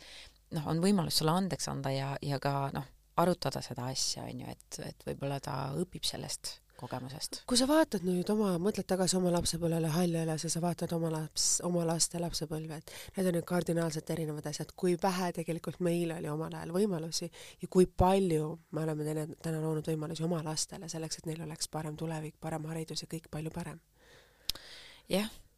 [0.55, 2.87] noh, on võimalus sulle andeks anda ja, ja ka noh,
[3.21, 7.41] arutada seda asja, on ju, et, et võib-olla ta õpib sellest kogemusest.
[7.49, 11.47] kui sa vaatad nüüd oma, mõtled tagasi oma lapsepõlvele Haljõelas ja sa vaatad oma laps,
[11.67, 16.31] oma laste lapsepõlve, et need on ju kardinaalselt erinevad asjad, kui vähe tegelikult meil oli
[16.31, 17.29] omal ajal võimalusi
[17.61, 21.71] ja kui palju me oleme täna, täna loonud võimalusi oma lastele selleks, et neil oleks
[21.71, 23.79] parem tulevik, parem haridus ja kõik palju parem.
[25.09, 25.50] jah Äh,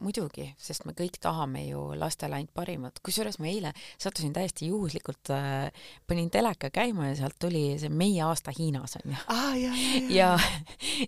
[0.00, 5.30] muidugi, sest me kõik tahame ju lastele ainult parimat, kusjuures ma eile sattusin täiesti juhuslikult
[5.36, 5.68] äh,,
[6.08, 9.52] panin teleka käima ja sealt tuli see Meie aasta Hiinas onju ah,.
[9.60, 10.30] ja, ja, ja.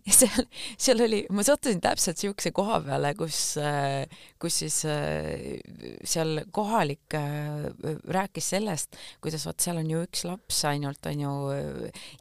[0.07, 0.45] ja seal,
[0.77, 4.05] seal oli, ma sattusin täpselt siukse koha peale, kus äh,,
[4.43, 5.57] kus siis äh,
[6.05, 7.65] seal kohalik äh,
[8.05, 11.33] rääkis sellest, kuidas vot seal on ju üks laps ainult onju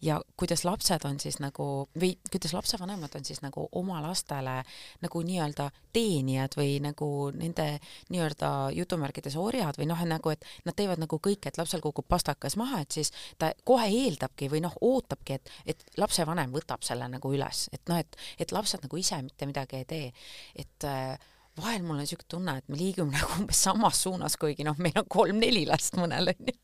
[0.06, 1.67] ja kuidas lapsed on siis nagu
[2.00, 4.62] või kuidas lapsevanemad on siis nagu oma lastele
[5.04, 7.79] nagu nii-öelda teenijad teenijad või nagu nende
[8.12, 12.57] nii-öelda jutumärkides orjad või noh, nagu et nad teevad nagu kõik, et lapsel kukub pastakas
[12.60, 17.34] maha, et siis ta kohe eeldabki või noh, ootabki, et, et lapsevanem võtab selle nagu
[17.34, 20.12] üles, et noh, et, et lapsed nagu ise mitte midagi ei tee.
[20.55, 21.17] et äh,
[21.57, 25.01] vahel mul on niisugune tunne, et me liigume nagu umbes samas suunas, kuigi noh, meil
[25.01, 26.55] on kolm-neli last mõnel onju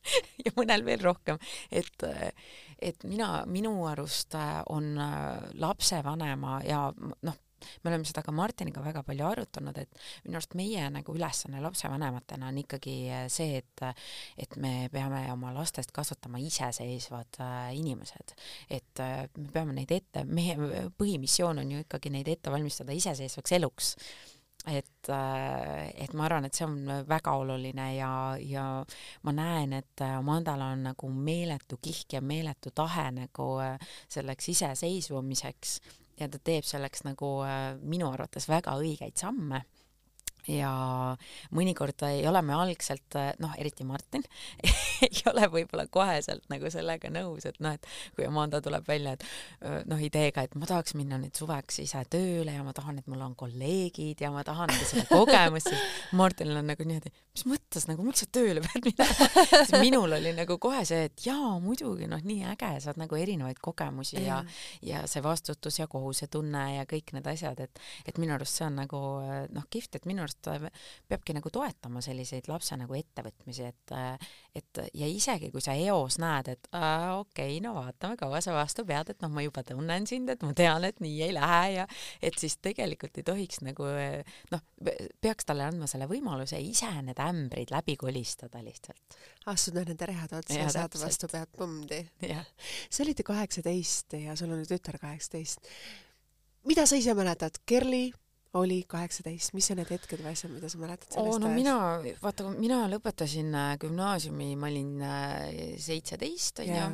[0.46, 1.42] ja mõnel veel rohkem,
[1.72, 2.08] et
[2.78, 4.36] et mina, minu arust
[4.70, 4.94] on
[5.58, 6.84] lapsevanema ja
[7.26, 7.40] noh,
[7.84, 12.52] me oleme seda ka Martiniga väga palju arutanud, et minu arust meie nagu ülesanne lapsevanematena
[12.52, 12.98] on ikkagi
[13.34, 13.86] see, et
[14.38, 18.34] et me peame oma lastest kasvatama iseseisvad äh, inimesed.
[18.70, 20.56] et äh, me peame neid ette, meie
[20.98, 23.94] põhimissioon on ju ikkagi neid ette valmistada iseseisvaks eluks
[24.68, 28.66] et, äh, et ma arvan, et see on väga oluline ja, ja
[29.24, 33.48] ma näen, et Amandal on nagu meeletu kihk ja meeletu tahe nagu
[34.10, 35.80] selleks iseseisvumiseks
[36.20, 39.64] ja ta teeb selleks nagu äh, minu arvates väga õigeid samme
[40.48, 40.72] ja
[41.56, 44.24] mõnikord ei ole me algselt noh, eriti Martin
[45.08, 49.88] ei ole võib-olla koheselt nagu sellega nõus, et noh, et kui Amanda tuleb välja, et
[49.90, 53.22] noh, ideega, et ma tahaks minna nüüd suveks ise tööle ja ma tahan, et mul
[53.26, 57.88] on kolleegid ja ma tahan nagu seda kogemust, siis Martinil on nagu niimoodi, mis mõttes
[57.90, 59.30] nagu, miks sa tööle pead minema?
[59.84, 64.24] Minul oli nagu kohe see, et jaa, muidugi noh, nii äge, saad nagu erinevaid kogemusi
[64.24, 64.42] ja
[64.86, 68.78] ja see vastutus ja kohusetunne ja kõik need asjad, et et minu arust see on
[68.82, 69.02] nagu
[69.54, 70.37] noh, kihvt, et minu arust
[71.08, 73.96] peabki nagu toetama selliseid lapse nagu ettevõtmisi, et
[74.58, 78.86] et ja isegi kui sa eos näed, et okei okay,, no vaatame, kaua sa vastu
[78.88, 81.88] pead, et noh, ma juba tunnen sind, et ma tean, et nii ei lähe ja
[82.22, 83.88] et siis tegelikult ei tohiks nagu
[84.54, 84.64] noh,
[85.22, 89.18] peaks talle andma selle võimaluse ise need ämbrid läbi kolistada lihtsalt.
[89.48, 92.02] astuda nende rehade otsa ja saada vastu pead pomdi.
[92.90, 95.68] sa olid ju kaheksateist ja sul on nüüd tütar kaheksateist.
[96.68, 98.12] mida sa ise mäletad, Kerli
[98.54, 101.60] oli kaheksateist, mis on need hetked või asjad, mida sa mäletad sellest oh, no ajast?
[101.60, 105.36] mina, vaata, mina lõpetasin äh, gümnaasiumi, ma olin äh,
[105.84, 106.88] seitseteist, onju.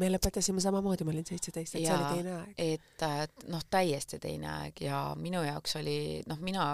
[0.00, 2.54] me lõpetasime samamoodi, ma olin seitseteist, et ja, see oli teine aeg.
[2.56, 3.20] et äh,
[3.52, 5.98] noh, täiesti teine aeg ja minu jaoks oli,
[6.30, 6.70] noh, mina,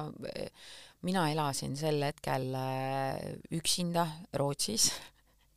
[1.07, 2.53] mina elasin sel hetkel
[3.57, 4.91] üksinda Rootsis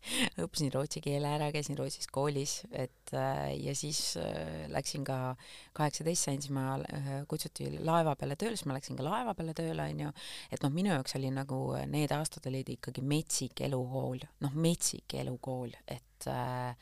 [0.44, 5.36] õppisin rootsi keele ära, käisin Rootsis koolis, et äh, ja siis äh, läksin ka,
[5.78, 9.56] kaheksateist sain, siis ma äh, kutsuti laeva peale tööle, siis ma läksin ka laeva peale
[9.58, 10.12] tööle, onju.
[10.52, 15.76] et noh, minu jaoks oli nagu need aastad olid ikkagi metsik elukool, noh, metsik elukool,
[15.88, 16.76] et äh,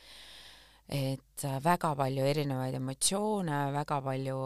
[0.88, 4.38] et väga palju erinevaid emotsioone, väga palju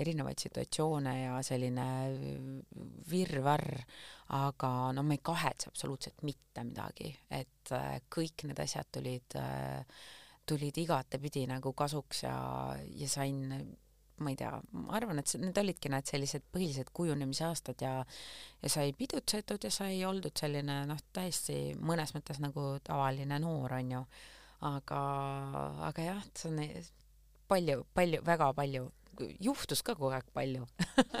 [0.00, 1.86] erinevaid situatsioone ja selline
[3.10, 3.68] virvarr
[4.36, 10.02] aga no ma ei kahetse absoluutselt mitte midagi, et äh, kõik need asjad tulid, äh,
[10.46, 12.34] tulid igatepidi nagu kasuks ja,
[12.78, 13.40] ja sain
[14.20, 17.94] ma ei tea, ma arvan, et need olidki need sellised põhilised kujunemise aastad ja
[18.60, 23.96] ja sai pidutsetud ja sai oldud selline noh, täiesti mõnes mõttes nagu tavaline noor, on
[23.96, 24.04] ju.
[24.60, 25.02] Aga,
[25.88, 26.64] aga jah, see on
[27.50, 28.88] palju, palju, väga palju
[29.42, 30.66] juhtus ka kogu aeg palju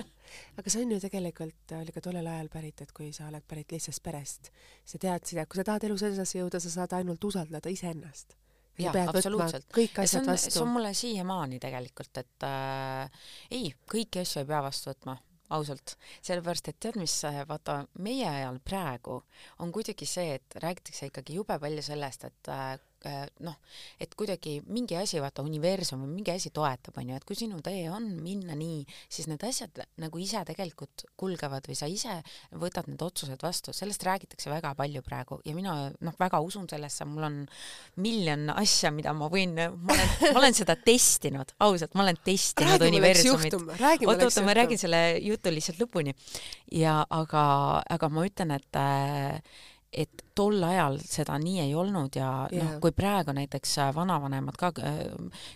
[0.58, 3.72] aga see on ju tegelikult, oli ka tollel ajal pärit, et kui sa oled pärit
[3.74, 4.52] lihtsast perest,
[4.88, 8.36] sa teadsid, et kui sa tahad elus edasi jõuda, sa saad ainult usaldada iseennast.
[8.80, 9.66] jah, absoluutselt.
[9.74, 10.54] kõik asjad on, vastu.
[10.54, 15.18] see on mulle siiamaani tegelikult, et äh, ei, kõiki asju ei pea vastu võtma
[15.50, 17.16] ausalt, sellepärast et tead, mis
[17.48, 19.18] vaata meie ajal praegu
[19.58, 22.89] on kuidagi see, et räägitakse ikkagi jube palju sellest, et äh, Äh,
[23.44, 23.56] noh,
[24.00, 27.60] et kuidagi mingi asi, vaata universum või mingi asi toetab, on ju, et kui sinu
[27.64, 32.18] tee on minna nii, siis need asjad nagu ise tegelikult kulgevad või sa ise
[32.60, 37.06] võtad need otsused vastu, sellest räägitakse väga palju praegu ja mina noh, väga usun sellesse,
[37.08, 37.40] mul on
[38.02, 42.86] miljon asja, mida ma võin, ma olen, ma olen seda testinud, ausalt, ma olen testinud
[42.90, 43.56] universumit.
[43.56, 46.14] oot-oot, ma räägin selle jutu lihtsalt lõpuni.
[46.76, 47.42] ja aga,
[47.88, 49.40] aga ma ütlen, et äh,
[49.90, 52.64] et tol ajal seda nii ei olnud ja yeah.
[52.64, 55.00] noh, kui praegu näiteks äh, vanavanemad ka äh,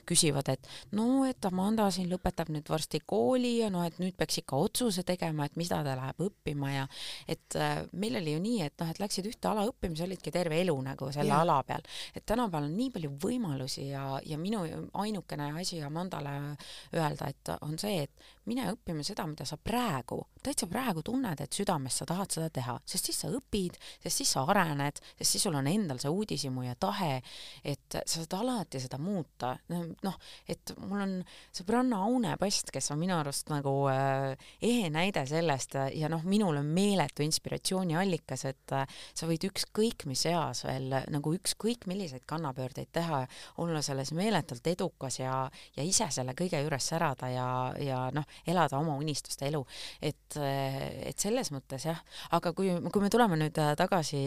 [0.08, 4.42] küsivad, et no, et Amanda siin lõpetab nüüd varsti kooli ja noh, et nüüd peaks
[4.42, 6.84] ikka otsuse tegema, et mida ta läheb õppima ja
[7.30, 10.34] et äh, meil oli ju nii, et noh, et läksid ühte ala õppima, sa olidki
[10.34, 11.44] terve elu nagu selle yeah.
[11.46, 11.84] ala peal.
[12.14, 16.36] et tänapäeval on nii palju võimalusi ja, ja minu ainukene asi Amandale
[16.94, 21.56] öelda, et on see, et mine õppima seda, mida sa praegu, täitsa praegu tunned, et
[21.56, 24.73] südames sa tahad seda teha, sest siis sa õpid, sest siis sa arened,
[25.18, 27.20] sest siis sul on endal see uudishimu ja tahe,
[27.64, 29.54] et sa saad alati seda muuta.
[29.68, 31.14] noh, et mul on
[31.54, 36.58] sõbranna Aune Past, kes on minu arust nagu äh, ehe näide sellest ja noh, minul
[36.60, 42.90] on meeletu inspiratsiooniallikas, et äh, sa võid ükskõik mis eas veel nagu ükskõik milliseid kannapöördeid
[42.94, 43.24] teha,
[43.62, 45.44] olla selles meeletult edukas ja,
[45.76, 47.48] ja ise selle kõige juures särada ja,
[47.80, 49.64] ja noh, elada oma unistuste elu.
[50.02, 52.00] et, et selles mõttes jah,
[52.36, 54.24] aga kui, kui me tuleme nüüd äh, tagasi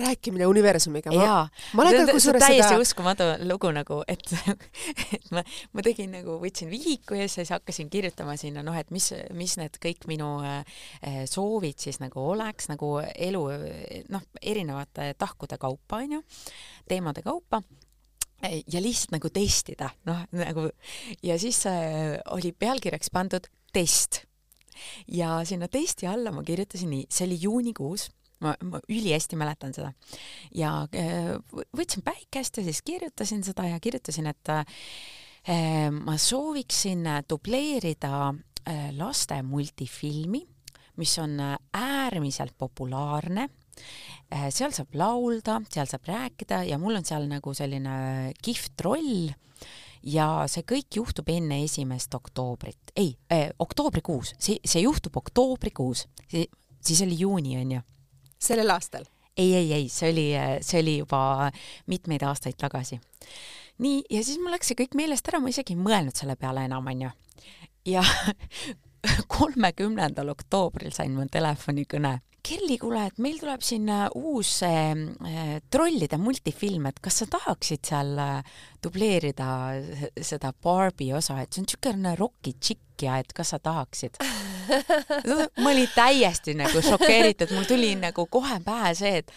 [0.00, 1.12] rääkimine universumiga.
[1.14, 4.24] jaa, ma olen ka kusjuures täiesti seda uskumatu lugu nagu, et,
[5.16, 9.10] et ma, ma tegin nagu, võtsin vihiku ja siis hakkasin kirjutama sinna noh, et mis,
[9.36, 10.62] mis need kõik minu äh,
[11.30, 13.42] soovid siis nagu oleks nagu elu
[14.12, 16.22] noh, erinevate tahkude kaupa onju,
[16.88, 17.62] teemade kaupa
[18.42, 20.68] ja lihtsalt nagu testida, noh nagu
[21.24, 24.24] ja siis äh, oli pealkirjaks pandud test.
[25.08, 29.92] ja sinna testi alla ma kirjutasin nii, see oli juunikuus, ma, ma ülihästi mäletan seda.
[30.54, 31.36] ja äh,
[31.76, 34.66] võtsin päikest ja siis kirjutasin seda ja kirjutasin, et äh,
[35.92, 40.42] ma sooviksin dubleerida äh, laste multifilmi,
[40.96, 41.38] mis on
[41.76, 43.50] äärmiselt populaarne.
[44.48, 49.26] Seal saab laulda, seal saab rääkida ja mul on seal nagu selline kihvt roll.
[50.06, 57.02] Ja see kõik juhtub enne esimest oktoobrit, ei äh,, oktoobrikuus, see, see juhtub oktoobrikuus, siis
[57.04, 57.82] oli juuni onju.
[58.38, 59.06] Sellel aastal?
[59.36, 60.26] ei, ei, ei, see oli,
[60.64, 61.50] see oli juba
[61.92, 63.00] mitmeid aastaid tagasi.
[63.78, 66.64] nii, ja siis mul läks see kõik meelest ära, ma isegi ei mõelnud selle peale
[66.64, 67.10] enam, onju.
[67.92, 68.04] ja
[69.36, 74.92] kolmekümnendal oktoobril sain ma telefonikõne Kelly, kuule, et meil tuleb siin äh, uus äh,
[75.72, 79.48] trollide multifilm, et kas sa tahaksid seal äh, dubleerida
[80.14, 84.20] seda Barbi osa, et see on niisugune roki tšikk ja et kas sa tahaksid
[85.62, 89.32] ma olin täiesti nagu šokeeritud, mul tuli nagu kohe pähe see, et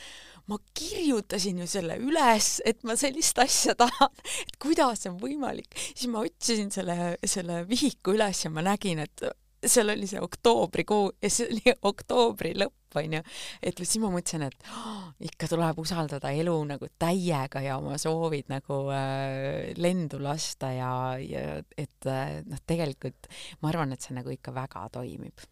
[0.49, 4.13] ma kirjutasin ju selle üles, et ma sellist asja tahan,
[4.47, 5.69] et kuidas on võimalik.
[5.93, 9.25] siis ma otsisin selle, selle vihiku üles ja ma nägin, et
[9.65, 13.21] seal oli see oktoobrikuu ja see oli oktoobri lõpp, onju.
[13.61, 18.49] et siis ma mõtlesin, et oh, ikka tuleb usaldada elu nagu täiega ja oma soovid
[18.51, 21.45] nagu äh, lendu lasta ja, ja
[21.77, 23.29] et äh, noh, tegelikult
[23.61, 25.49] ma arvan, et see nagu ikka väga toimib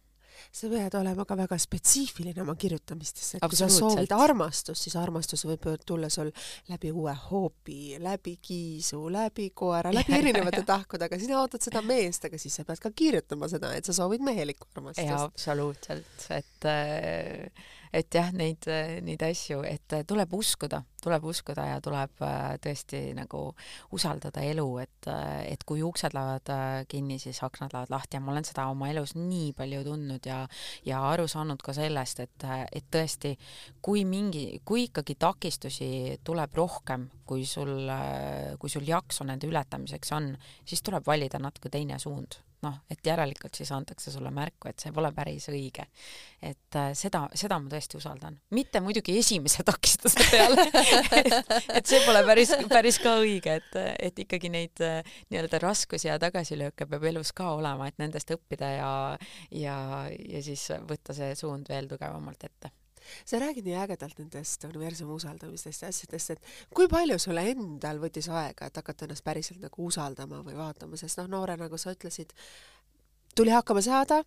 [0.52, 5.44] sa pead olema ka väga spetsiifiline oma kirjutamistesse, et kui sa soovid armastust, siis armastus
[5.48, 6.30] võib tulla sul
[6.72, 12.40] läbi uue hoobi, läbi kiisu, läbi koera, läbi erinevate tahkudega, sina ootad seda meest, aga
[12.40, 15.16] siis sa pead ka kirjutama seda, et sa soovid mehelikku armastust.
[15.18, 18.68] absoluutselt, et äh, et jah, neid,
[19.04, 23.42] neid asju, et tuleb uskuda, tuleb uskuda ja tuleb äh, tõesti nagu
[23.94, 25.08] usaldada elu, et,
[25.48, 28.90] et kui uksed lähevad äh, kinni, siis aknad lähevad lahti ja ma olen seda oma
[28.90, 30.40] elus nii palju tundnud ja,
[30.86, 33.34] ja aru saanud ka sellest, et, et tõesti,
[33.84, 35.90] kui mingi, kui ikkagi takistusi
[36.24, 37.88] tuleb rohkem, kui sul,
[38.58, 40.32] kui sul jaksu nende ületamiseks on,
[40.66, 44.92] siis tuleb valida natuke teine suund noh, et järelikult siis antakse sulle märku, et see
[44.94, 45.86] pole päris õige.
[46.42, 50.66] et äh, seda, seda ma tõesti usaldan, mitte muidugi esimese takistuse peale
[51.18, 56.18] et, see pole päris, päris ka õige, et, et ikkagi neid äh, nii-öelda raskusi ja
[56.22, 58.92] tagasilööke peab elus ka olema, et nendest õppida ja,
[59.50, 62.74] ja, ja siis võtta see suund veel tugevamalt ette
[63.24, 68.30] sa räägid nii ägedalt nendest universumi usaldamistest ja asjadest, et kui palju sulle endal võttis
[68.30, 72.34] aega, et hakata ennast päriselt nagu usaldama või vaatama, sest noh, noore, nagu sa ütlesid,
[73.36, 74.22] tuli hakkama saada,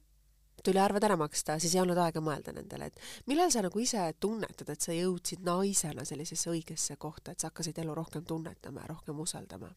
[0.64, 4.04] tuli arved ära maksta, siis ei olnud aega mõelda nendele, et millal sa nagu ise
[4.20, 8.94] tunnetad, et sa jõudsid naisena sellisesse õigesse kohta, et sa hakkasid elu rohkem tunnetama ja
[8.94, 9.72] rohkem usaldama?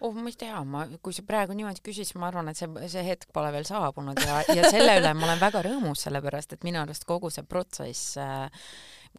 [0.00, 2.68] Oh, ma ei tea, ma, kui sa praegu niimoodi küsid, siis ma arvan, et see,
[2.92, 6.66] see hetk pole veel saabunud ja, ja selle üle ma olen väga rõõmus, sellepärast et
[6.66, 8.50] minu arust kogu see protsess äh,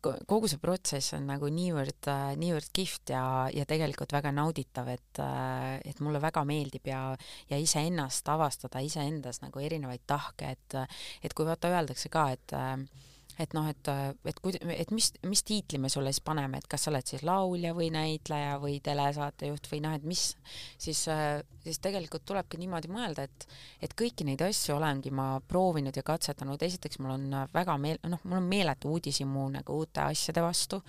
[0.01, 5.21] kogu see protsess on nagu niivõrd, äh, niivõrd kihvt ja, ja tegelikult väga nauditav, et,
[5.23, 7.01] äh, et mulle väga meeldib ja,
[7.49, 10.79] ja iseennast avastada, iseendas nagu erinevaid tahke, et,
[11.23, 12.57] et kui vaata, öeldakse ka, et
[13.39, 13.89] et noh, et,
[14.25, 17.23] et kui, et mis, mis tiitli me sulle siis paneme, et kas sa oled siis
[17.27, 20.23] laulja või näitleja või telesaatejuht või noh, et mis,
[20.81, 21.03] siis,
[21.63, 23.47] siis tegelikult tulebki niimoodi mõelda, et,
[23.83, 28.21] et kõiki neid asju olengi ma proovinud ja katsetanud, esiteks mul on väga meel-, noh,
[28.25, 30.81] mul on meeletu uudishimu nagu uute asjade vastu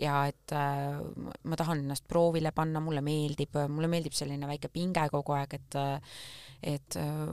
[0.00, 0.98] ja et äh,
[1.42, 5.80] ma tahan ennast proovile panna, mulle meeldib, mulle meeldib selline väike pinge kogu aeg, et
[6.62, 7.26] et äh,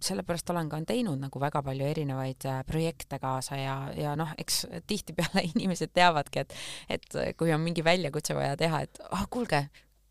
[0.00, 4.64] sellepärast olen ka teinud nagu väga palju erinevaid äh, projekte kaasa ja, ja noh, eks
[4.86, 6.56] tihtipeale inimesed teavadki, et
[6.98, 9.66] et kui on mingi väljakutse vaja teha, et ah kuulge,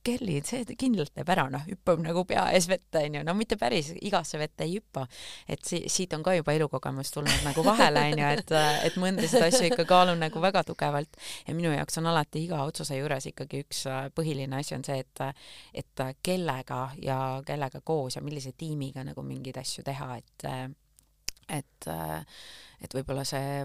[0.07, 3.89] Kelly, see kindlalt teeb ära, noh, hüppab nagu pea ees vette, onju, no mitte päris
[3.97, 5.03] igasse vette ei hüppa.
[5.49, 8.55] et si siit on ka juba elukogemus tulnud nagu vahele, onju, et,
[8.87, 12.99] et mõndasid asju ikka kaalun nagu väga tugevalt ja minu jaoks on alati iga otsuse
[12.99, 15.23] juures ikkagi üks äh, põhiline asi on see, et,
[15.83, 20.51] et kellega ja kellega koos ja millise tiimiga nagu mingeid asju teha, et,
[21.49, 21.87] et,
[22.81, 23.63] et võib-olla see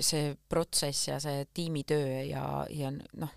[0.00, 3.32] see protsess ja see tiimitöö ja, ja noh,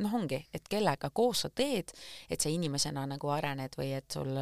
[0.00, 1.92] noh, ongi, et kellega koos sa teed,
[2.30, 4.32] et sa inimesena nagu arened või et sul,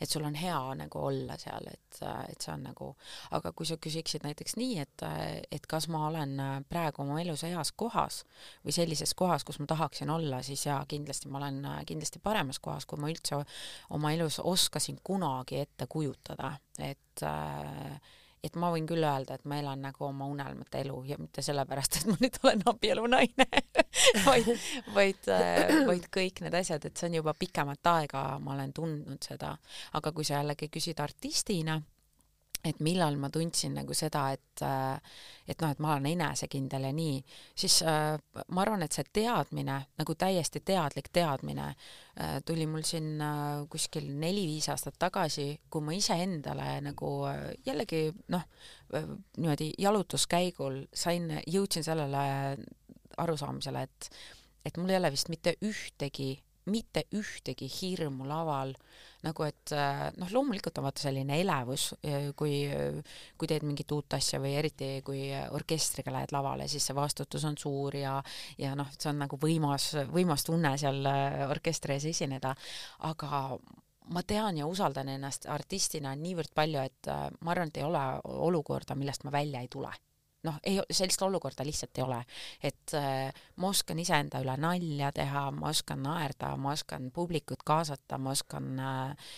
[0.00, 2.92] et sul on hea nagu olla seal, et, et see on nagu,
[3.36, 5.06] aga kui sa küsiksid näiteks nii, et,
[5.52, 6.36] et kas ma olen
[6.68, 8.22] praegu oma elus heas kohas
[8.64, 12.86] või sellises kohas, kus ma tahaksin olla, siis jaa, kindlasti ma olen kindlasti paremas kohas,
[12.86, 13.42] kui ma üldse
[13.96, 17.96] oma elus oskasin kunagi ette kujutada, et äh,
[18.42, 22.00] et ma võin küll öelda, et ma elan nagu oma unelmate elu ja mitte sellepärast,
[22.00, 23.46] et ma nüüd olen abielunaine
[24.26, 24.50] vaid,
[24.96, 29.22] vaid, äh, vaid kõik need asjad, et see on juba pikemat aega, ma olen tundnud
[29.22, 29.54] seda.
[29.98, 31.78] aga kui sa jällegi küsid artistina,
[32.64, 34.62] et millal ma tundsin nagu seda, et
[35.50, 37.16] et noh, et ma olen enesekindel ja nii,
[37.58, 38.14] siis äh,
[38.54, 44.06] ma arvan, et see teadmine, nagu täiesti teadlik teadmine äh, tuli mul siin äh, kuskil
[44.22, 48.46] neli-viis aastat tagasi, kui ma iseendale nagu äh, jällegi noh
[48.94, 49.10] äh,,
[49.40, 52.22] niimoodi jalutuskäigul sain, jõudsin sellele
[53.22, 54.12] arusaamisele, et
[54.62, 56.36] et mul ei ole vist mitte ühtegi,
[56.70, 62.30] mitte ühtegi hirmu laval äh, nagu et äh, noh, loomulikult on vaata selline elevus, äh,
[62.38, 62.64] kui,
[63.38, 67.58] kui teed mingit uut asja või eriti kui orkestriga lähed lavale, siis see vastutus on
[67.58, 68.16] suur ja,
[68.58, 72.54] ja noh, see on nagu võimas, võimas tunne seal äh, orkestri ees esineda,
[73.08, 73.42] aga
[74.12, 77.10] ma tean ja usaldan ennast artistina niivõrd palju, et
[77.40, 78.02] ma arvan, et ei ole
[78.48, 79.92] olukorda, millest ma välja ei tule
[80.46, 82.20] noh, ei, sellist olukorda lihtsalt ei ole.
[82.62, 88.18] et äh, ma oskan iseenda üle nalja teha, ma oskan naerda, ma oskan publikut kaasata,
[88.18, 89.32] ma oskan äh,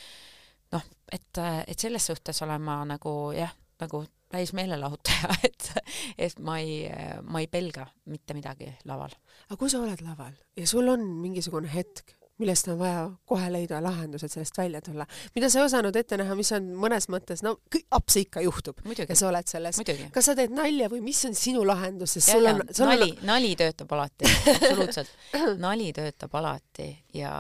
[0.72, 5.70] noh, et, äh, et selles suhtes olen ma nagu jah, nagu täis meelelahutaja, et,
[6.18, 6.84] et ma ei,
[7.22, 9.14] ma ei pelga mitte midagi laval.
[9.48, 13.78] aga kui sa oled laval ja sul on mingisugune hetk, millest on vaja kohe leida
[13.82, 15.07] lahendused, sellest välja tulla,
[15.37, 17.55] mida sa ei osanud ette näha, mis on mõnes mõttes, no
[17.95, 19.12] aps ikka juhtub Muidugi.
[19.12, 19.78] ja sa oled selles.
[20.14, 23.20] kas sa teed nalja või mis on sinu lahendus, sest sul on, sul nali on...,
[23.30, 25.12] nali töötab alati, absoluutselt.
[25.66, 27.35] nali töötab alati ja,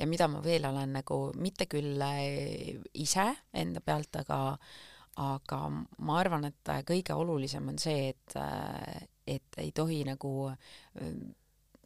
[0.00, 4.40] ja mida ma veel olen nagu, mitte küll äh, ise enda pealt, aga
[5.20, 5.58] aga
[6.06, 10.32] ma arvan, et kõige olulisem on see, et, äh, et ei tohi nagu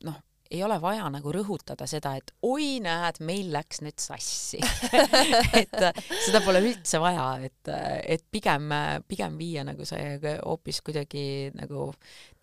[0.04, 0.20] noh,
[0.54, 4.60] ei ole vaja nagu rõhutada seda, et oi, näed, meil läks nüüd sassi.
[5.60, 8.70] Et äh, seda pole üldse vaja, et, äh, et pigem,
[9.08, 11.24] pigem viia nagu see hoopis kuidagi
[11.56, 11.88] nagu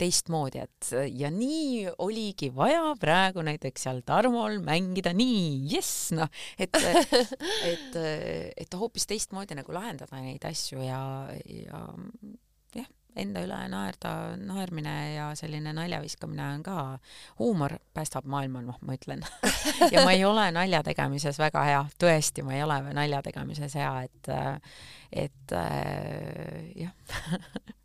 [0.00, 5.14] teistmoodi, et ja nii oligi vaja praegu näiteks seal Tarmol mängida.
[5.16, 6.76] Nii, jess, noh, et,
[7.68, 7.98] et,
[8.64, 11.02] et hoopis teistmoodi nagu lahendada neid asju ja,
[11.46, 11.86] ja
[13.16, 16.76] enda üle naerda, naermine ja selline nalja viskamine on ka,
[17.40, 19.24] huumor päästab maailma, noh, ma ütlen
[19.94, 23.92] ja ma ei ole nalja tegemises väga hea, tõesti, ma ei ole nalja tegemises hea,
[24.08, 24.32] et,
[25.26, 27.78] et äh, jah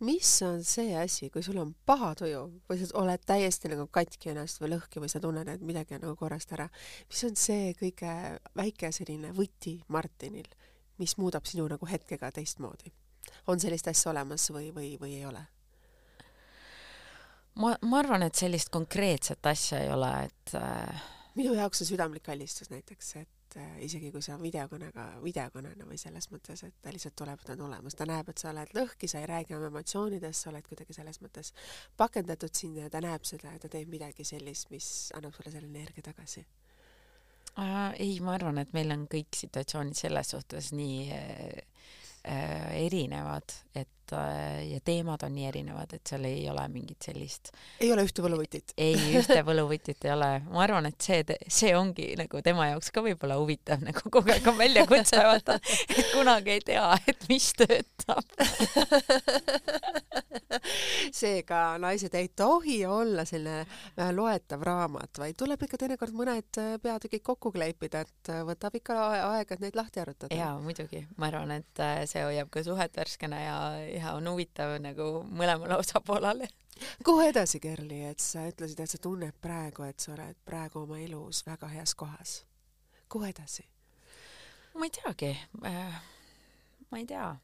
[0.00, 4.32] mis on see asi, kui sul on paha tuju või sa oled täiesti nagu katki
[4.32, 6.68] ennast või lõhki või sa tunned, et midagi on nagu korrast ära,
[7.10, 8.14] mis on see kõige
[8.58, 10.48] väike selline võti Martinil,
[11.02, 12.94] mis muudab sinu nagu hetkega teistmoodi?
[13.48, 15.44] On sellist asja olemas või, või, või ei ole?
[17.58, 21.08] ma, ma arvan, et sellist konkreetset asja ei ole, et äh...
[21.38, 26.30] minu jaoks on südamlik kallistus näiteks, et äh, isegi kui sa videokõnega, videokõnena või selles
[26.32, 29.22] mõttes, et ta lihtsalt tuleb, ta on olemas, ta näeb, et sa oled lõhki, sa
[29.22, 31.52] ei räägi oma emotsioonidest, sa oled kuidagi selles mõttes
[31.98, 35.70] pakendatud sinna ja ta näeb seda ja ta teeb midagi sellist, mis annab sulle selle
[35.72, 36.44] energia tagasi
[37.58, 37.90] äh,.
[37.98, 41.88] ei, ma arvan, et meil on kõik situatsioonid selles suhtes nii äh,
[42.28, 47.92] erinevad, et äh, ja teemad on nii erinevad, et seal ei ole mingit sellist ei
[47.92, 48.74] ole ühte võluvõtit?
[48.78, 50.30] ei, ühte võluvõtit ei ole.
[50.48, 54.46] ma arvan, et see, see ongi nagu tema jaoks ka võib-olla huvitav nagu kogu aeg
[54.50, 55.58] on väljakutse, vaata,
[55.94, 58.24] et kunagi ei tea, et mis töötab
[61.14, 66.74] seega naised ei tohi olla selline äh, loetav raamat, vaid tuleb ikka teinekord mõned äh,
[66.82, 68.96] peatükid kokku kleepida, et äh, võtab ikka
[69.32, 70.34] aega, et neid lahti arutada.
[70.34, 71.04] jaa, muidugi.
[71.16, 73.58] ma arvan, et see hoiab ka suhet värskena ja,
[73.98, 76.48] ja on huvitav nagu mõlemale osapoolele
[77.04, 81.00] kuhu edasi, Kerli, et sa ütlesid, et sa tunned praegu, et sa oled praegu oma
[81.02, 82.44] elus väga heas kohas.
[83.08, 83.66] kuhu edasi?
[84.78, 85.30] ma ei teagi
[85.66, 86.02] äh,.
[86.90, 87.36] ma ei tea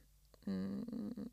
[0.47, 1.31] mm,.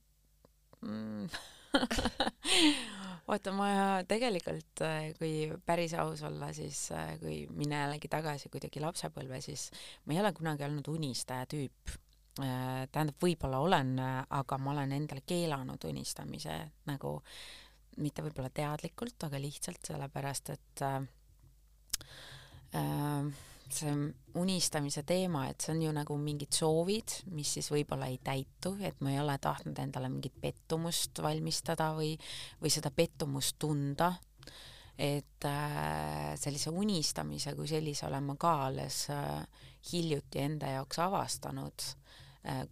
[0.82, 1.28] Mm.
[3.28, 3.67] vaata, ma
[4.09, 9.69] tegelikult, äh, kui päris aus olla, siis äh, kui minna jällegi tagasi kuidagi lapsepõlve, siis
[10.05, 11.93] ma ei ole kunagi olnud unistaja tüüp.
[12.39, 16.53] Äh, tähendab, võib-olla olen, aga ma olen endale keelanud unistamise
[16.88, 17.17] nagu
[17.99, 21.01] mitte võib-olla teadlikult, aga lihtsalt sellepärast, et äh,
[23.71, 23.95] see
[24.39, 29.03] unistamise teema, et see on ju nagu mingid soovid, mis siis võib-olla ei täitu, et
[29.03, 32.13] ma ei ole tahtnud endale mingit pettumust valmistada või,
[32.63, 34.13] või seda pettumust tunda.
[35.01, 39.41] et äh, sellise unistamise kui sellise olen ma ka alles äh,
[39.91, 42.01] hiljuti enda jaoks avastanud äh,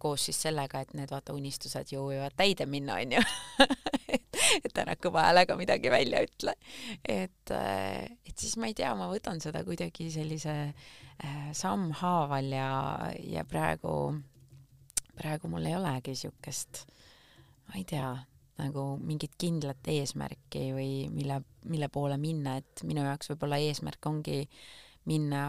[0.02, 3.20] koos siis sellega, et need vaata unistused ju võivad täide minna, onju
[4.66, 6.54] et ära kõva häälega midagi välja ütle.
[7.04, 12.72] et, äh, et siis ma ei tea, ma võtan seda kuidagi sellise äh, sammhaaval ja,
[13.22, 13.94] ja praegu,
[15.18, 16.84] praegu mul ei olegi siukest,
[17.68, 18.12] ma ei tea,
[18.60, 21.40] nagu mingit kindlat eesmärki või mille,
[21.70, 24.42] mille poole minna, et minu jaoks võib-olla eesmärk ongi
[25.08, 25.44] minna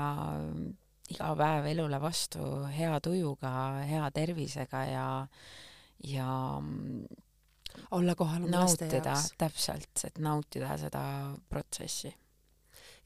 [1.12, 3.52] iga päev elule vastu hea tujuga,
[3.88, 5.06] hea tervisega ja,
[6.08, 6.32] ja
[7.98, 9.32] olla kohal oma laste jaoks.
[9.38, 11.04] täpselt, et nautida seda
[11.50, 12.14] protsessi.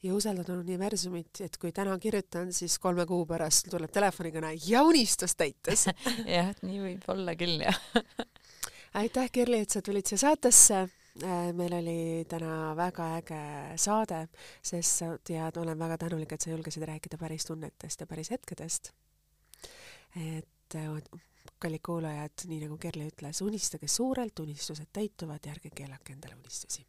[0.02, 5.36] ja usaldada universumit, et kui täna kirjutan, siis kolme kuu pärast tuleb telefonikõne ja unistus
[5.36, 5.88] täitus
[6.36, 7.80] jah, nii võib olla küll, jah
[8.96, 10.86] aitäh, Kirli, et sa tulid siia saatesse
[11.56, 13.40] meil oli täna väga äge
[13.80, 14.26] saade,
[14.62, 18.92] sest sa tead, olen väga tänulik, et sa julgesid rääkida päris tunnetest ja päris hetkedest.
[20.16, 21.00] et äh,
[21.58, 26.84] kallid kuulajad, nii nagu Kerli ütles, unistage suurelt, unistused täituvad ja ärge keelake endale unistusi.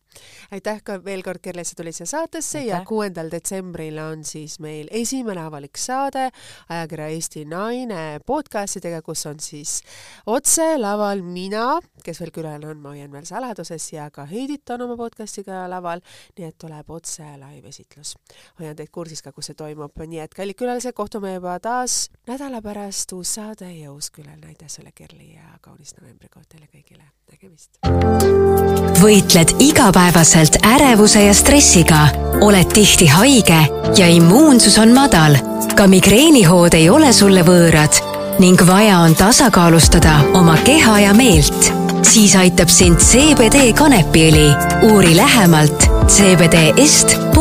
[0.51, 2.70] aitäh ka veel kord, Kerli, et sa tulid siia saatesse aitäh.
[2.70, 6.30] ja kuuendal detsembril on siis meil esimene avalik saade
[6.70, 9.82] ajakirja Eesti Naine podcastidega, kus on siis
[10.26, 14.88] otse laval mina, kes veel küll on, ma hoian veel saladuses ja ka Heidit on
[14.88, 16.03] oma podcastiga laval,
[16.38, 18.15] nii et tuleb otse live-esitlus.
[18.59, 22.61] hoian teid kursis ka, kus see toimub, nii et kallid külalised, kohtume juba taas nädala
[22.61, 27.78] pärast, uus saade ja uus külaline aitäh sulle, Kerli, ja kaunist novembrikuud teile kõigile, nägemist!
[28.97, 32.08] võitled igapäevaselt ärevuse ja stressiga,
[32.41, 33.60] oled tihti haige
[33.97, 35.38] ja immuunsus on madal.
[35.78, 38.01] ka migreenihood ei ole sulle võõrad
[38.41, 41.74] ning vaja on tasakaalustada oma keha ja meelt.
[42.01, 44.55] siis aitab sind CBD kanepiõli.
[44.89, 47.38] uuri lähemalt cbdest.eu